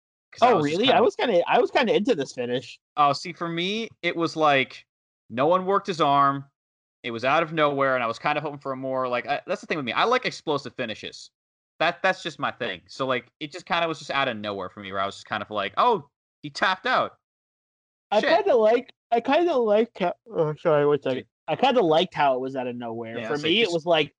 [0.41, 0.86] I Oh just really?
[0.86, 2.80] kinda- I was kind of I was kind of into this finish.
[2.97, 4.86] Oh, see, for me, it was like
[5.30, 6.45] no one worked his arm.
[7.03, 9.28] It was out of nowhere, and I was kind of hoping for a more like.
[9.28, 9.91] I, that's the thing with me.
[9.93, 11.30] I like explosive finishes.
[11.80, 12.82] That that's just my thing.
[12.88, 15.05] So like, it just kind of was just out of nowhere for me, where I
[15.05, 16.09] was just kind of like, oh,
[16.41, 17.17] he tapped out.
[18.12, 18.93] I kind of like.
[19.12, 19.91] I kind of like.
[19.99, 20.86] How, oh, sorry.
[20.86, 21.26] One second.
[21.47, 23.20] I kind of liked how it was out of nowhere.
[23.20, 24.14] Yeah, For it's like me, it was like.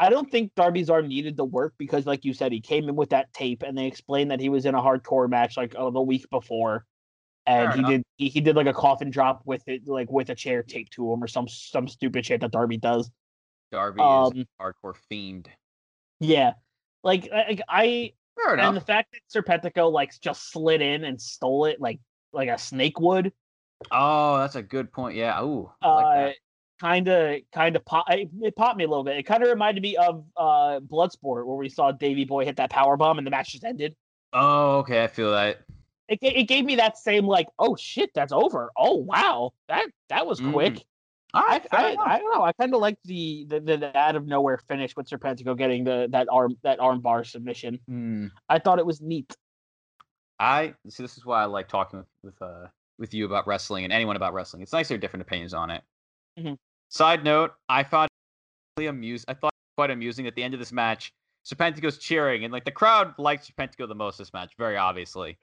[0.00, 2.94] I don't think Darby's arm needed to work because, like you said, he came in
[2.94, 5.90] with that tape, and they explained that he was in a hardcore match like uh,
[5.90, 6.86] the week before,
[7.46, 10.36] and he did he, he did like a coffin drop with it, like with a
[10.36, 13.10] chair taped to him or some some stupid shit that Darby does.
[13.72, 15.48] Darby Um, is hardcore fiend.
[16.20, 16.52] Yeah,
[17.02, 18.74] like I, I Fair and enough.
[18.74, 21.98] the fact that Serpentico like just slid in and stole it like
[22.32, 23.32] like a snake would.
[23.90, 25.16] oh, that's a good point.
[25.16, 25.42] Yeah.
[25.42, 25.70] Ooh.
[25.82, 26.34] I like that.
[26.80, 29.16] kind of kind of pop it, it popped me a little bit.
[29.16, 32.70] It kind of reminded me of uh Bloodsport where we saw Davey Boy hit that
[32.70, 33.94] power bomb and the match just ended.
[34.32, 35.60] Oh, okay, I feel that.
[36.08, 38.70] It it gave me that same like, oh shit, that's over.
[38.76, 40.84] Oh wow, that that was Mm, quick.
[41.34, 41.96] I, I.
[42.02, 42.42] I don't know.
[42.42, 46.08] I kind of like the, the the out of nowhere finish with Serpentico getting the
[46.10, 47.78] that arm that arm bar submission.
[47.86, 48.28] Hmm.
[48.48, 49.36] I thought it was neat.
[50.40, 51.02] I see.
[51.02, 52.66] This is why I like talking with with, uh,
[52.98, 54.62] with you about wrestling and anyone about wrestling.
[54.62, 55.82] It's nice to hear different opinions on it.
[56.38, 56.56] Mhm.
[56.88, 59.24] Side note: I found it really amuse.
[59.28, 61.12] I thought quite amusing at the end of this match.
[61.44, 65.38] Serpentico's cheering, and like the crowd likes Serpentico the most this match, very obviously.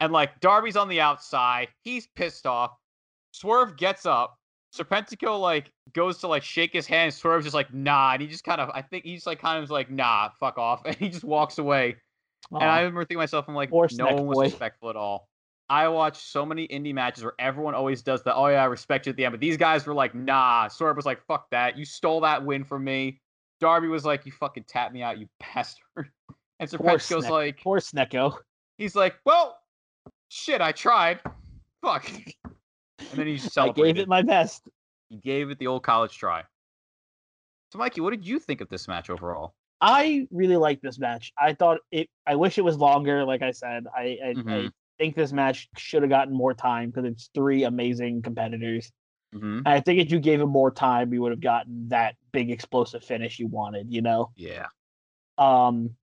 [0.00, 2.76] And like Darby's on the outside, he's pissed off.
[3.32, 4.38] Swerve gets up.
[4.74, 7.12] Serpentico like goes to like shake his hand.
[7.12, 9.70] Swerve's just like nah, and he just kind of I think he's like kind of
[9.70, 11.96] like nah, fuck off, and he just walks away.
[12.50, 14.42] And I remember thinking to myself, I'm like, Horse no one was boy.
[14.44, 15.28] respectful at all.
[15.70, 18.34] I watched so many indie matches where everyone always does that.
[18.36, 19.32] oh yeah, I respect you at the end.
[19.32, 20.68] But these guys were like, nah.
[20.68, 21.76] Swerve was like, fuck that.
[21.76, 23.20] You stole that win from me.
[23.60, 25.82] Darby was like, you fucking tapped me out, you bastard.
[26.60, 28.36] And Horse Serpentico's neck- like, Poor Snecko.
[28.78, 29.58] he's like, well,
[30.28, 31.20] shit, I tried.
[31.82, 32.10] Fuck.
[32.14, 33.94] And then he I celebrated.
[33.94, 34.68] gave it my best.
[35.08, 36.42] he gave it the old college try.
[37.72, 39.54] So, Mikey, what did you think of this match overall?
[39.80, 41.32] I really like this match.
[41.38, 42.08] I thought it.
[42.26, 43.24] I wish it was longer.
[43.24, 44.72] Like I said, I I, I Mhm.
[44.98, 48.90] think this match should have gotten more time because it's three amazing competitors.
[49.34, 49.60] Mm-hmm.
[49.66, 53.04] I think if you gave him more time, you would have gotten that big explosive
[53.04, 53.92] finish you wanted.
[53.92, 54.32] You know.
[54.36, 54.66] Yeah.
[55.36, 55.94] Um,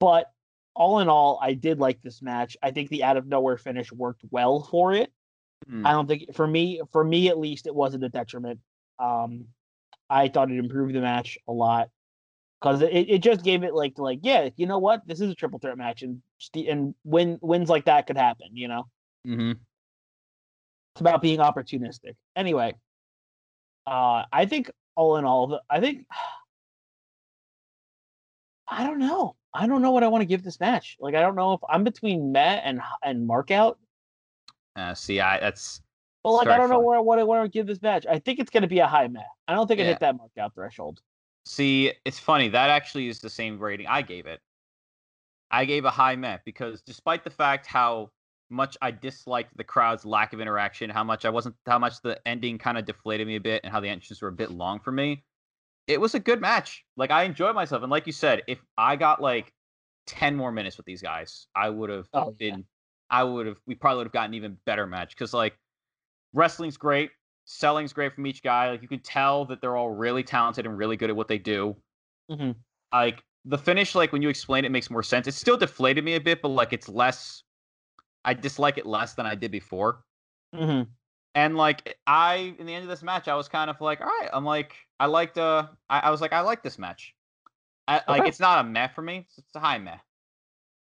[0.00, 0.32] but
[0.74, 2.56] all in all, I did like this match.
[2.62, 5.12] I think the out of nowhere finish worked well for it.
[5.70, 5.86] Mm.
[5.86, 8.60] I don't think for me, for me at least, it wasn't a detriment.
[8.98, 9.46] Um,
[10.10, 11.90] I thought it improved the match a lot
[12.60, 15.34] because it, it just gave it like like yeah, you know what, this is a
[15.34, 16.22] triple threat match and
[16.54, 18.48] and win wins like that could happen.
[18.52, 18.86] You know,
[19.26, 19.52] Mm-hmm.
[20.92, 22.14] it's about being opportunistic.
[22.36, 22.74] Anyway,
[23.86, 26.06] uh, I think all in all, the- I think
[28.68, 29.36] I don't know.
[29.54, 30.96] I don't know what I want to give this match.
[31.00, 33.78] Like I don't know if I'm between Matt and and Mark out.
[34.74, 35.80] Uh, see, I that's
[36.22, 38.04] But like, I don't know where what I want to give this match.
[38.06, 39.24] I think it's going to be a high mat.
[39.48, 41.00] I don't think it hit that mark out threshold.
[41.46, 42.48] See, it's funny.
[42.48, 44.40] That actually is the same rating I gave it.
[45.50, 48.10] I gave a high met because despite the fact how
[48.50, 52.20] much I disliked the crowd's lack of interaction, how much I wasn't, how much the
[52.26, 54.80] ending kind of deflated me a bit, and how the entrances were a bit long
[54.80, 55.24] for me,
[55.86, 56.84] it was a good match.
[56.96, 59.52] Like I enjoyed myself, and like you said, if I got like
[60.06, 62.56] ten more minutes with these guys, I would have Oh, yeah.
[62.56, 62.64] been,
[63.08, 65.56] I would have, we probably would have gotten an even better match because like
[66.32, 67.10] wrestling's great,
[67.46, 68.70] selling's great from each guy.
[68.70, 71.38] Like you can tell that they're all really talented and really good at what they
[71.38, 71.76] do.
[72.28, 72.52] hmm
[72.92, 75.26] Like the finish, like when you explain it, makes more sense.
[75.26, 77.44] It still deflated me a bit, but like it's less.
[78.24, 80.04] I dislike it less than I did before.
[80.52, 80.82] hmm
[81.34, 84.06] And like I, in the end of this match, I was kind of like, all
[84.06, 85.38] right, I'm like, I liked.
[85.38, 87.14] Uh, I, I was like, I like this match.
[87.88, 89.18] I, Like it's not a meh for me.
[89.28, 89.98] It's, it's a high meh.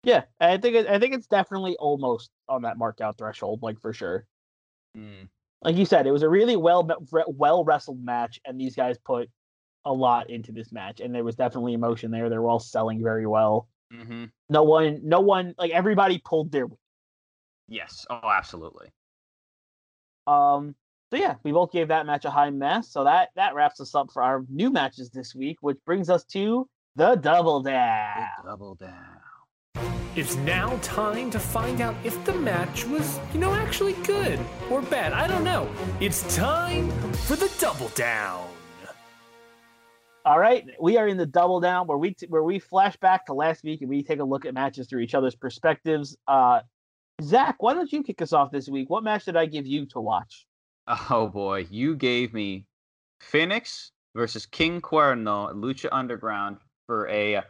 [0.03, 3.81] Yeah, I think it, I think it's definitely almost on that mark out threshold, like
[3.81, 4.27] for sure.
[4.97, 5.29] Mm.
[5.63, 6.89] Like you said, it was a really well
[7.29, 9.29] well wrestled match, and these guys put
[9.85, 12.29] a lot into this match, and there was definitely emotion there.
[12.29, 13.69] They were all selling very well.
[13.93, 16.67] hmm No one, no one, like everybody pulled their.
[17.69, 18.07] Yes.
[18.09, 18.89] Oh, absolutely.
[20.27, 20.75] Um.
[21.11, 22.91] So yeah, we both gave that match a high mess.
[22.91, 26.25] So that that wraps us up for our new matches this week, which brings us
[26.27, 28.29] to the double down.
[28.45, 29.21] Double down.
[30.19, 34.83] It's now time to find out if the match was, you know, actually good or
[34.83, 35.13] bad.
[35.13, 35.71] I don't know.
[36.01, 38.49] It's time for the double down.
[40.25, 43.27] All right, we are in the double down where we t- where we flash back
[43.27, 46.17] to last week and we take a look at matches through each other's perspectives.
[46.27, 46.63] Uh,
[47.23, 48.91] Zach, why don't you kick us off this week?
[48.91, 50.49] What match did I give you to watch?
[51.11, 52.67] Oh boy, you gave me
[53.23, 56.57] Fénix versus King Cuerno at Lucha Underground
[56.89, 57.45] for a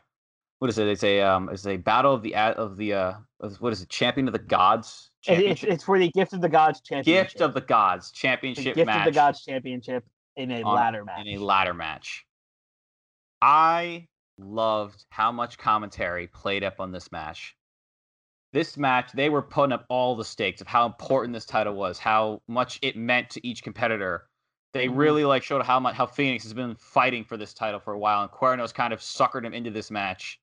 [0.58, 0.88] what is it?
[0.88, 3.14] It's a um, it's a battle of the of the uh,
[3.60, 3.88] what is it?
[3.88, 5.10] Champion of the Gods.
[5.20, 5.70] It's, Championship?
[5.70, 7.28] it's for the Gift of the Gods championship.
[7.32, 10.04] Gift of the Gods the championship Gift match of the Gods championship
[10.36, 11.26] in a on- ladder match.
[11.26, 12.24] in a ladder match.
[13.42, 14.06] I
[14.38, 17.54] loved how much commentary played up on this match.
[18.52, 21.98] This match, they were putting up all the stakes of how important this title was,
[21.98, 24.26] how much it meant to each competitor.
[24.72, 24.96] They Mhm.
[24.96, 27.98] really like showed how much how Fénix has been fighting for this title for a
[27.98, 30.40] while, and Cuerno's kind of suckered him into this match.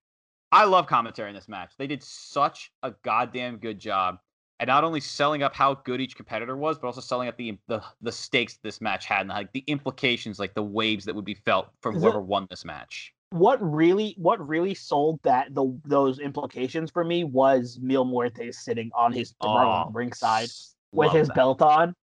[0.55, 1.73] I love commentary in this match.
[1.77, 4.19] They did such a goddamn good job
[4.59, 7.57] and not only selling up how good each competitor was, but also selling up the
[7.67, 11.25] the, the stakes this match had and like the implications, like the waves that would
[11.25, 13.13] be felt from whoever won this match.
[13.31, 18.89] what really what really sold that the those implications for me was Mil Muertes sitting
[18.95, 20.47] on his throne oh, ringside
[20.93, 21.35] with his that.
[21.35, 21.93] belt on.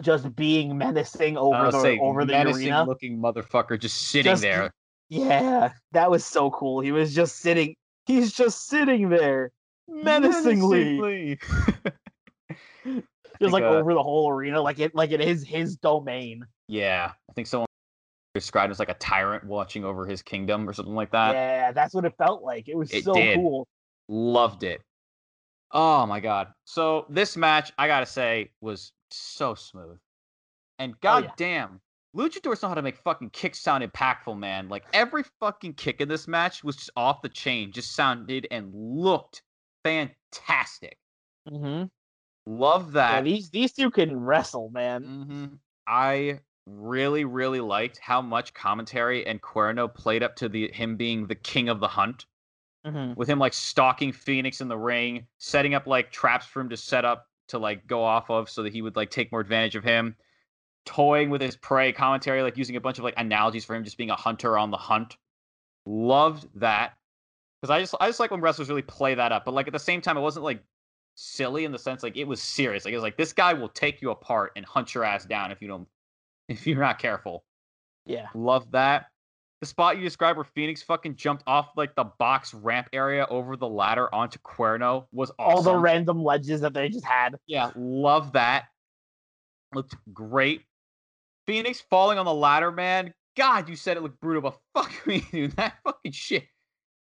[0.00, 2.84] just being menacing over the over the menacing arena.
[2.84, 4.72] looking motherfucker just sitting Just- there.
[5.10, 6.80] Yeah, that was so cool.
[6.80, 7.74] He was just sitting.
[8.06, 9.52] He's just sitting there
[9.88, 11.38] menacingly,
[13.40, 16.44] just like uh, over the whole arena, like it like it is his domain.
[16.68, 17.66] Yeah, I think someone
[18.34, 21.34] described him as like a tyrant watching over his kingdom or something like that.
[21.34, 22.68] yeah, that's what it felt like.
[22.68, 23.34] It was It so did.
[23.34, 23.68] cool.
[24.08, 24.82] Loved it.
[25.72, 26.48] Oh my god.
[26.64, 29.98] So this match, I gotta say, was so smooth.
[30.78, 31.30] And Oh, god yeah.
[32.16, 34.68] Luchadors know how to make fucking kicks sound impactful, man.
[34.68, 38.72] Like every fucking kick in this match was just off the chain, just sounded and
[38.74, 39.42] looked
[39.84, 40.98] fantastic.
[41.48, 41.84] Mm-hmm.
[42.46, 43.24] Love Yeah, that.
[43.24, 45.04] these these two can wrestle, man.
[45.04, 45.46] hmm
[45.86, 51.26] I really, really liked how much commentary and Cuerno played up to the him being
[51.26, 52.26] the king of the hunt.
[52.86, 53.12] Mm-hmm.
[53.14, 56.78] with him like stalking Fénix in the ring, setting up like traps for him to
[56.78, 59.76] set up to like go off of so that he would like take more advantage
[59.76, 60.16] of him,
[60.86, 63.98] toying with his prey commentary, like using a bunch of like analogies for him just
[63.98, 65.16] being a hunter on the hunt.
[65.86, 66.94] Loved that.
[67.60, 69.44] Because I just I just like when wrestlers really play that up.
[69.44, 70.62] But like at the same time, it wasn't like
[71.14, 72.84] silly in the sense like it was serious.
[72.84, 75.52] Like it was like this guy will take you apart and hunt your ass down
[75.52, 75.88] if you don't
[76.48, 77.44] if you're not careful.
[78.06, 78.28] Yeah.
[78.34, 79.06] Love that.
[79.60, 83.56] The spot you described where Fénix fucking jumped off like the box ramp area over
[83.56, 85.56] the ladder onto Cuerno was awesome.
[85.56, 87.36] All the random ledges that they just had.
[87.46, 88.68] yeah, love that.
[89.74, 90.62] Looked great.
[91.50, 93.12] Fénix falling on the ladder, man.
[93.36, 95.52] God, you said it looked brutal, but fuck me, dude.
[95.52, 96.44] That fucking shit.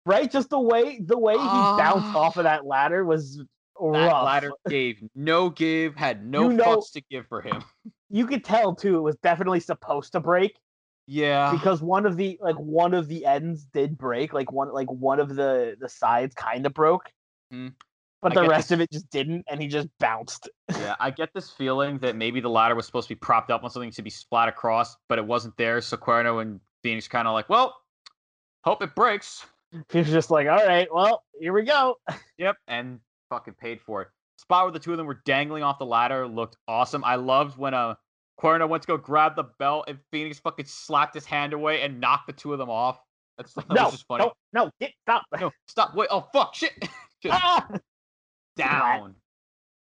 [0.06, 0.30] Right?
[0.30, 2.18] Just the way the way he bounced Ah.
[2.18, 3.46] off of that ladder was That
[3.80, 4.26] rough.
[4.26, 7.64] ladder gave no give, had no You know- fucks to give for him.
[8.10, 10.60] You could tell too, it was definitely supposed to break
[11.08, 11.52] Yeah.
[11.52, 14.34] because one of the like one of the ends did break.
[14.34, 17.12] Like one like one of the the sides kind of broke.
[17.52, 17.74] Mhm.
[18.24, 20.50] But the rest this- of it just didn't, and he just bounced.
[20.72, 23.64] Yeah, I get this feeling that maybe the ladder was supposed to be propped up
[23.64, 25.82] on something to be splat across, but it wasn't there.
[25.82, 27.76] So Cuerno and Fénix kind of like, well,
[28.64, 29.46] hope it breaks.
[29.92, 31.98] He was just like, "All right, well, here we go."
[32.38, 33.00] Yep, and
[33.30, 34.08] fucking paid for it.
[34.38, 37.04] Spot where the two of them were dangling off the ladder looked awesome.
[37.04, 37.96] I loved when uh
[38.40, 42.00] Cuerno went to go grab the belt and Fénix fucking slapped his hand away and
[42.00, 43.00] knocked the two of them off.
[43.38, 44.26] That's that no, funny.
[44.26, 45.24] no, no, get stop.
[45.40, 45.96] No, stop.
[45.96, 46.08] Wait.
[46.12, 46.54] Oh fuck.
[46.56, 46.72] Shit.
[47.24, 47.68] Just Ah!
[48.56, 49.16] Down.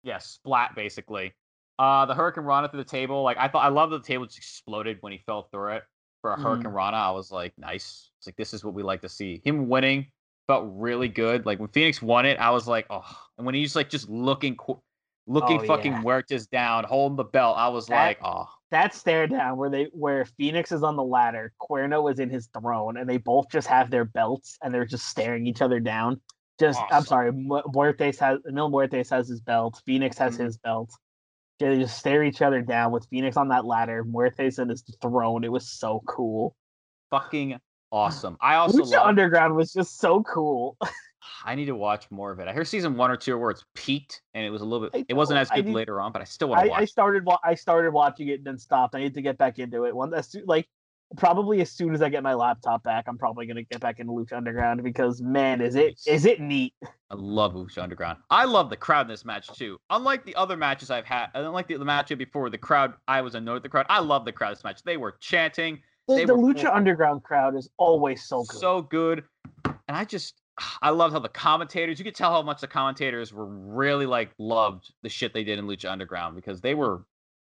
[0.04, 1.34] Yeah, splat basically.
[1.80, 3.24] Uh the hurricanrana through the table.
[3.24, 5.84] Like I thought I love the table just exploded when he fell through it.
[6.22, 6.44] For a Mhm.
[6.64, 8.12] hurricanrana, I was like, nice.
[8.20, 9.42] It's like this is what we like to see.
[9.44, 10.12] Him winning
[10.48, 11.46] felt really good.
[11.48, 13.04] Like when Fénix won it, I was like, oh.
[13.38, 14.80] And when he's like just looking, qu-
[15.26, 16.02] looking Oh, fucking yeah.
[16.04, 19.86] Muertes down, holding the belt, I was That- like, oh, that stare down where they
[19.94, 23.68] where Fénix is on the ladder, Cuerno is in his throne, and they both just
[23.68, 26.22] have their belts and they're just staring each other down.
[26.60, 30.44] Just I'm sorry, Mu- Muertes has Mil Muertes has his belt, Fénix has Mhm.
[30.46, 30.92] his belt.
[31.60, 35.44] They just stare each other down with Fénix on that ladder, Muertes in his throne.
[35.44, 36.56] It was so cool.
[37.10, 37.60] fucking
[37.92, 38.38] awesome.
[38.42, 40.78] I also Lucha love, Underground was just so cool.
[41.46, 42.48] I need to watch more of it.
[42.48, 45.06] I heard season one or two where it's peaked and it was a little bit.
[45.10, 46.82] It wasn't as good need- later on, but I still want I, to watch.
[46.82, 48.96] I started I started watching it and then stopped.
[48.96, 49.96] I need to get back into it.
[49.96, 50.68] One soo- like
[51.18, 54.14] probably as soon as I get my laptop back, I'm probably gonna get back into
[54.14, 56.74] Lucha Underground because man, is it is it neat.
[56.84, 58.20] I love Lucha Underground.
[58.30, 59.78] I love the crowd in this match too.
[59.90, 63.36] Unlike the other matches I've had, unlike the, the match before, the crowd I was
[63.36, 63.86] annoyed with the crowd.
[63.90, 64.82] I love the crowd this match.
[64.84, 68.60] They were chanting, The, They the were Lucha full- Underground crowd is always so good.
[68.60, 69.24] so good,
[69.66, 70.36] and I just
[70.82, 71.98] I love how the commentators.
[72.00, 75.60] You could tell how much the commentators were really like loved the shit they did
[75.60, 77.04] in Lucha Underground because they were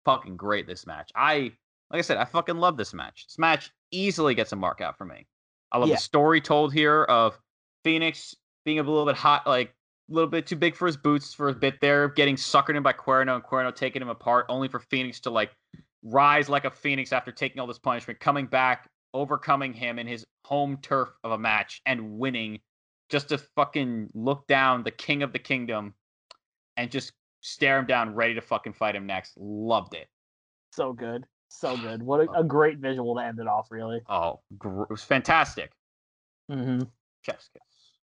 [0.04, 1.10] fucking great this match.
[1.14, 1.52] I
[1.90, 3.26] like I said, I fucking love this match.
[3.26, 5.26] This match easily gets a mark out for me.
[5.72, 5.96] I love Yeah.
[5.96, 7.38] the story told here of
[7.84, 8.34] Fénix
[8.64, 9.68] being a little bit hot, like
[10.10, 12.82] a little bit too big for his boots for a bit there, getting suckered in
[12.82, 15.52] by Cuerno and Cuerno taking him apart, only for Fénix to like
[16.02, 20.24] rise like a phoenix after taking all this punishment, coming back, overcoming him in his
[20.44, 22.60] home turf of a match and winning
[23.08, 25.94] just to fucking look down the king of the kingdom
[26.76, 29.32] and just stare him down, ready to fucking fight him next.
[29.36, 30.08] Loved it.
[30.72, 32.02] so good, so good.
[32.02, 34.00] What a, a great visual to end it off, really.
[34.08, 35.72] Oh, gr- it was fantastic.
[36.50, 36.82] Mm-hmm.
[37.22, 37.62] Chef's kiss.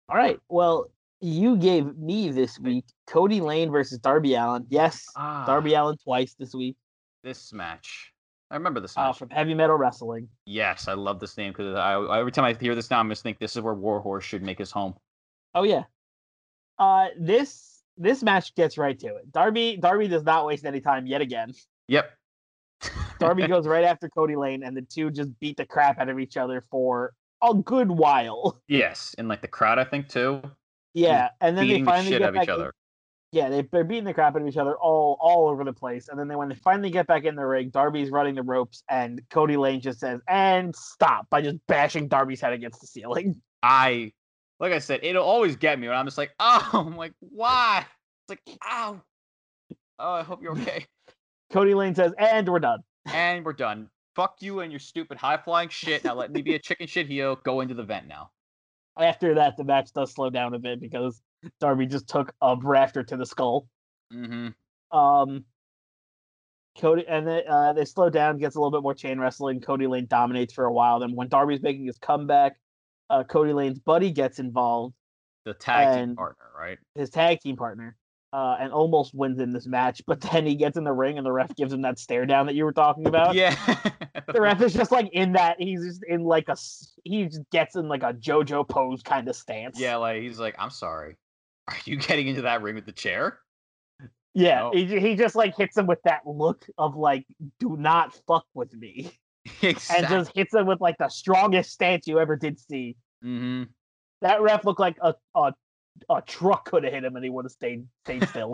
[0.08, 4.66] All right, well, you gave me this week Cody Lane versus Darby Allin.
[4.68, 6.76] Yes, Ah, Darby Allin twice this week
[7.24, 8.12] This match.
[8.50, 9.18] I remember this uh, match.
[9.18, 10.28] from Heavy Metal Wrestling.
[10.46, 11.76] yes, I love this name because
[12.10, 14.58] every time I hear this now, I just think this is where Warhorse should make
[14.58, 14.94] his home.
[15.54, 15.82] Oh yeah.
[16.78, 19.30] Uh this this match gets right to it.
[19.32, 21.52] Darby Darby does not waste any time yet again.
[21.88, 22.10] Yep.
[23.18, 26.18] Darby goes right after Cody Lane and the two just beat the crap out of
[26.18, 27.12] each other for
[27.42, 28.60] a good while.
[28.68, 30.42] yes, and like the crowd, I think too.
[30.94, 32.74] Yeah, and then they the finally shit get out of each back in- other.
[33.30, 36.08] Yeah, they, they're beating the crap out of each other all all over the place.
[36.08, 38.82] And then they, when they finally get back in the ring, Darby's running the ropes,
[38.88, 43.40] and Cody Lane just says, "And stop!" by just bashing Darby's head against the ceiling.
[43.62, 44.12] I,
[44.60, 47.84] like I said, it'll always get me when I'm just like, oh, I'm like, why?
[48.28, 49.02] It's like, ow.
[49.98, 50.86] Oh, I hope you're okay.
[51.50, 52.80] Cody Lane says, "And we're done."
[53.14, 53.88] And we're done.
[54.14, 56.04] Fuck you and your stupid high flying shit.
[56.04, 57.36] Now let me be a chicken shit heel.
[57.44, 58.30] Go into the vent now.
[58.98, 61.22] After that, the match does slow down a bit because
[61.60, 63.68] Darby just took a rafter to the skull.
[64.12, 64.98] Mm-hmm.
[64.98, 65.44] Um,
[66.80, 69.60] Cody and then uh, they slow down, gets a little bit more chain wrestling.
[69.60, 71.00] Cody Lane dominates for a while.
[71.00, 72.56] Then when Darby's making his comeback,
[73.10, 74.94] uh, Cody Lane's buddy gets involved,
[75.44, 76.78] The tag team partner, right?
[76.94, 77.96] his tag team partner,
[78.32, 80.02] uh, and almost wins in this match.
[80.06, 82.46] But then he gets in the ring, and the ref gives him that stare down
[82.46, 83.34] that you were talking about.
[83.34, 83.54] yeah.
[84.32, 85.56] The ref is just like in that.
[85.58, 86.56] He's just in like a
[87.04, 89.78] He just gets in like a JoJo pose kind of stance.
[89.80, 91.16] yeah, like he's like, I'm sorry.
[91.68, 93.40] Are you getting into that ring with the chair?
[94.34, 94.60] yeah.
[94.60, 94.70] No.
[94.72, 97.26] He he just like hits him with that look of like,
[97.58, 99.12] "Do not fuck with me."
[99.62, 99.96] exactly.
[99.98, 102.96] and just hits him with like the strongest stance you ever did see.
[103.24, 103.64] mm-hmm.
[104.20, 105.52] That ref looked like a a,
[106.10, 108.52] a truck could have hit him and he would have stayed stayed still.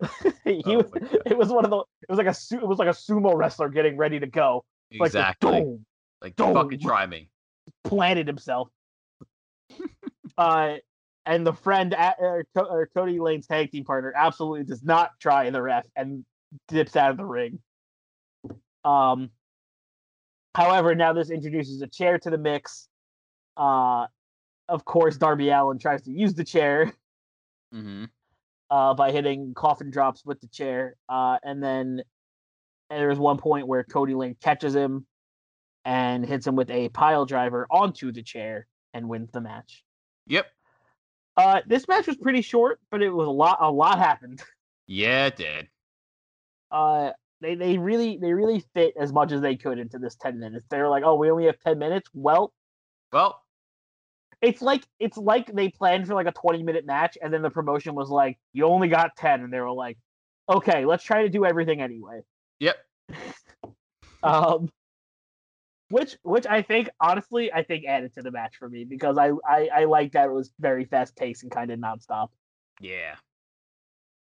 [0.44, 0.92] he Oh was
[1.26, 3.68] it was one of the it was like a it was like a sumo wrestler
[3.68, 4.64] getting ready to go.
[4.90, 5.50] Exactly.
[6.22, 6.44] Like the Exactly.
[6.44, 7.28] boom, fucking try me.
[7.84, 8.68] planted himself.
[10.38, 10.76] uh
[11.26, 15.50] and the friend at, uh, or Cody Lane's tag team partner absolutely does not try
[15.50, 16.24] the ref and
[16.68, 17.58] dips out of the ring.
[18.82, 19.30] Um,
[20.54, 22.88] however, now this introduces a chair to the mix.
[23.58, 24.06] Uh,
[24.68, 26.92] of course, Darby Allin tries to use the chair
[27.74, 28.04] Mm-hmm.
[28.70, 30.96] uh, by hitting coffin drops with the chair.
[31.08, 32.02] Uh, and then
[32.88, 35.06] there's one point where Cody Lane catches him
[35.84, 39.84] and hits him with a pile driver onto the chair and wins the match.
[40.28, 40.46] Yep.
[41.36, 43.58] Uh, this match was pretty short, but it was a lot.
[43.60, 44.42] A lot happened.
[44.90, 45.68] Yeah, it did.
[46.70, 47.10] Uh,
[47.42, 50.64] they they really they really fit as much as they could into this ten minutes.
[50.70, 52.08] They were like, oh, we only have ten minutes.
[52.14, 52.54] Well,
[53.12, 53.38] Well,
[54.40, 57.50] it's like it's like they planned for like a twenty minute match, and then the
[57.50, 59.98] promotion was like, you only got ten, and they were like,
[60.48, 62.20] okay, let's try to do everything anyway.
[62.58, 62.76] yep.
[64.20, 64.68] Um,
[65.90, 69.30] which which I think honestly I think added to the match for me because I
[69.48, 72.28] I, I like that it was very fast paced and kind of nonstop.
[72.80, 73.14] Yeah.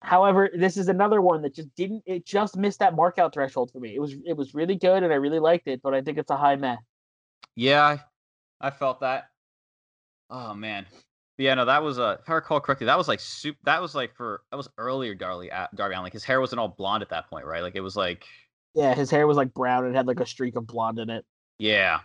[0.02, 3.80] However, this is another one that just didn't it just missed that markout threshold for
[3.80, 3.96] me.
[3.96, 6.32] It was it was really good and I really liked it, but I think it's
[6.32, 6.78] a high meh.
[7.56, 8.02] Yeah, I,
[8.60, 9.30] I felt that.
[10.30, 10.86] Oh man.
[11.38, 13.82] But yeah, no, that was uh if I recall correctly, that was like soup that
[13.82, 16.04] was like for that was earlier Darby Darby Allin.
[16.04, 17.62] Like his hair wasn't all blonde at that point, right?
[17.64, 18.26] Like it was like
[18.74, 21.26] Yeah, his hair was like brown and had like a streak of blonde in it.
[21.60, 22.00] yeah.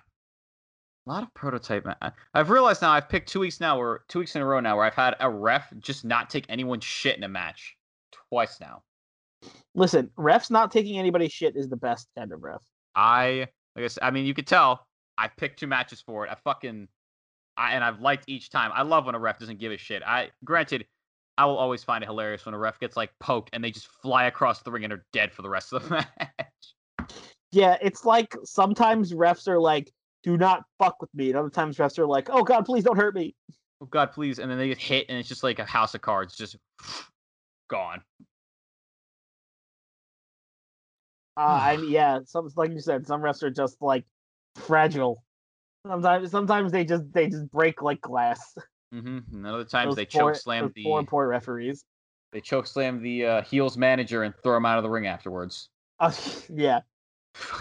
[1.07, 1.87] A lot of prototype.
[2.03, 4.61] I- I've realized now I've picked two weeks now or two weeks in a row
[4.61, 7.77] now where I've had a ref just not take anyone's shit in a match.
[8.29, 8.83] Twice now.
[9.75, 12.61] Listen, refs not taking anybody's shit is the best kind of ref.
[12.95, 16.31] I like I said, I mean you could tell I picked two matches for it.
[16.31, 16.89] I fucking
[17.59, 18.71] I and I've liked each time.
[18.73, 20.03] I love when a ref doesn't give a shit.
[20.07, 20.87] I granted
[21.37, 23.89] I will always find it hilarious when a ref gets like poked and they just
[24.03, 25.91] fly across the ring and are dead for the rest of the
[26.99, 27.11] match.
[27.53, 29.93] Yeah, it's like sometimes refs are like,
[30.23, 31.31] do not fuck with me.
[31.31, 33.35] And other times refs are like, oh god, please don't hurt me.
[33.81, 34.39] oh god, please.
[34.39, 36.57] And then they get hit and it's just like a house of cards, just
[37.69, 38.03] gone.
[41.37, 44.05] Uh, I mean, yeah, some like you said, some refs are just like
[44.57, 45.23] fragile.
[45.87, 48.57] Sometimes, sometimes they just they just break like glass.
[48.95, 49.19] Mm-hmm.
[49.37, 51.85] And other times Those they poor- choke slam the poor poor referees.
[52.33, 55.69] they choke slam the uh, heels manager and throw him out of the ring afterwards.
[56.01, 56.13] Uh,
[56.55, 56.81] yeah.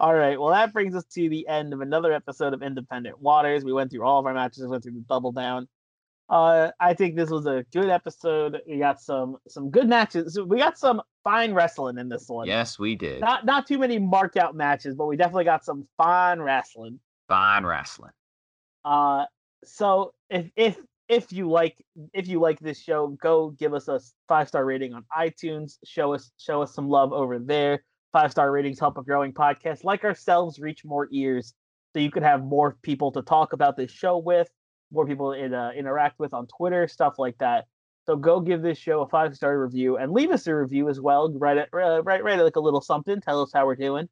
[0.00, 0.40] All right.
[0.40, 3.64] Well, that brings us to the end of another episode of Independent Waters.
[3.64, 5.68] We went through all of our matches, went through the double down.
[6.28, 8.60] Uh, I think this was a good episode.
[8.68, 10.38] We got some some good matches.
[10.38, 12.46] We got some fine wrestling in this one.
[12.46, 13.20] Yes, we did.
[13.20, 17.00] Not not too many marked out matches, but we definitely got some fine wrestling.
[17.28, 18.12] Fine wrestling.
[18.84, 19.24] Uh,
[19.64, 20.78] so if if
[21.08, 21.76] if you like
[22.12, 23.98] if you like this show, go give us a
[24.28, 25.78] five star rating on iTunes.
[25.84, 27.82] Show us show us some love over there.
[28.12, 31.54] Five star ratings help a growing podcast like ourselves reach more ears,
[31.94, 34.48] so you can have more people to talk about this show with,
[34.92, 37.66] more people in, uh, interact with on Twitter, stuff like that.
[38.06, 41.00] So go give this show a five star review and leave us a review as
[41.00, 41.30] well.
[41.32, 43.20] Write it, uh, write write like a little something.
[43.20, 44.08] Tell us how we're doing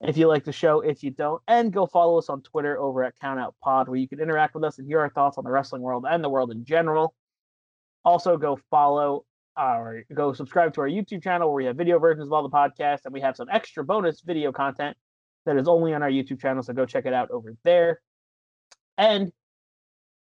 [0.00, 3.04] if you like the show, if you don't, and go follow us on Twitter over
[3.04, 5.50] at Countout Pod, where you can interact with us and hear our thoughts on the
[5.50, 7.14] wrestling world and the world in general.
[8.04, 9.24] Also, go follow
[9.56, 12.50] our, go subscribe to our YouTube channel where we have video versions of all the
[12.50, 14.96] podcasts, and we have some extra bonus video content
[15.46, 16.62] that is only on our YouTube channel.
[16.62, 18.00] So go check it out over there.
[18.98, 19.32] And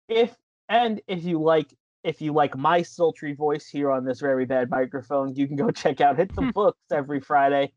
[0.09, 0.35] if
[0.67, 1.73] and if you like
[2.03, 5.69] if you like my sultry voice here on this very bad microphone, you can go
[5.71, 7.71] check out Hit the Books every Friday,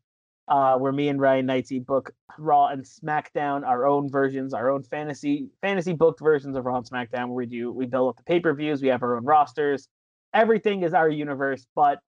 [0.47, 4.83] uh, where me and Ryan Knightsey book Raw and SmackDown, our own versions, our own
[4.83, 8.23] fantasy fantasy booked versions of Raw and SmackDown, where we do we build up the
[8.23, 9.87] pay per views, we have our own rosters.
[10.33, 11.99] Everything is our universe, but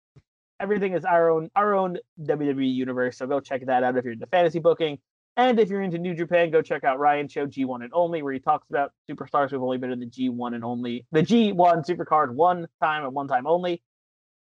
[0.60, 3.18] everything is our own our own WWE universe.
[3.18, 4.98] So go check that out if you're into fantasy booking.
[5.38, 8.32] And if you're into New Japan, go check out Ryan Show G1 and Only, where
[8.32, 12.34] he talks about superstars who've only been in the G1 and only the G1 Supercard
[12.34, 13.84] one time and one time only.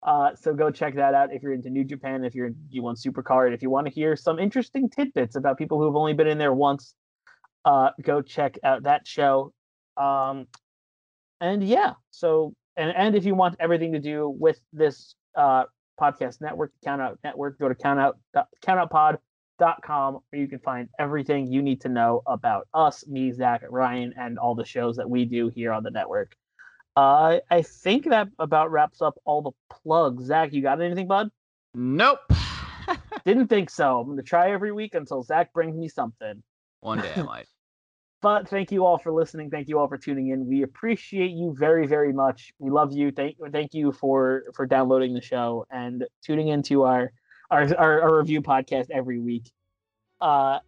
[0.04, 3.04] Uh, so go check that out if you're into New Japan, if you're into G1
[3.04, 6.38] Supercard, if you want to hear some interesting tidbits about people who've only been in
[6.38, 6.94] there once.
[7.64, 9.52] Uh, go check out that show.
[9.96, 10.46] Um,
[11.40, 15.64] and yeah, so and and if you want everything to do with this uh,
[16.00, 18.12] podcast network, Count Out Network, go to countout
[18.64, 19.18] countoutpod.com
[19.58, 24.38] where you can find everything you need to know about us, me, Zach, Ryan, and
[24.38, 26.36] all the shows that we do here on the network.
[26.96, 30.24] Uh, I think that about wraps up all the plugs.
[30.26, 31.28] Zach, you got anything, bud?
[31.74, 32.20] Nope.
[33.24, 34.00] Didn't think so.
[34.00, 36.42] I'm gonna try every week until Zach brings me something.
[36.80, 37.46] One day I might.
[38.22, 39.50] But thank you all for listening.
[39.50, 40.46] Thank you all for tuning in.
[40.46, 42.52] We appreciate you very, very much.
[42.58, 43.10] We love you.
[43.10, 47.12] Thank thank you for for downloading the show and tuning into our
[47.50, 49.50] our our, our review podcast every week.
[50.20, 50.58] Uh,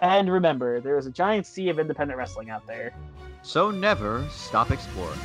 [0.00, 2.92] and remember, there is a giant sea of independent wrestling out there.
[3.42, 5.18] So never stop exploring.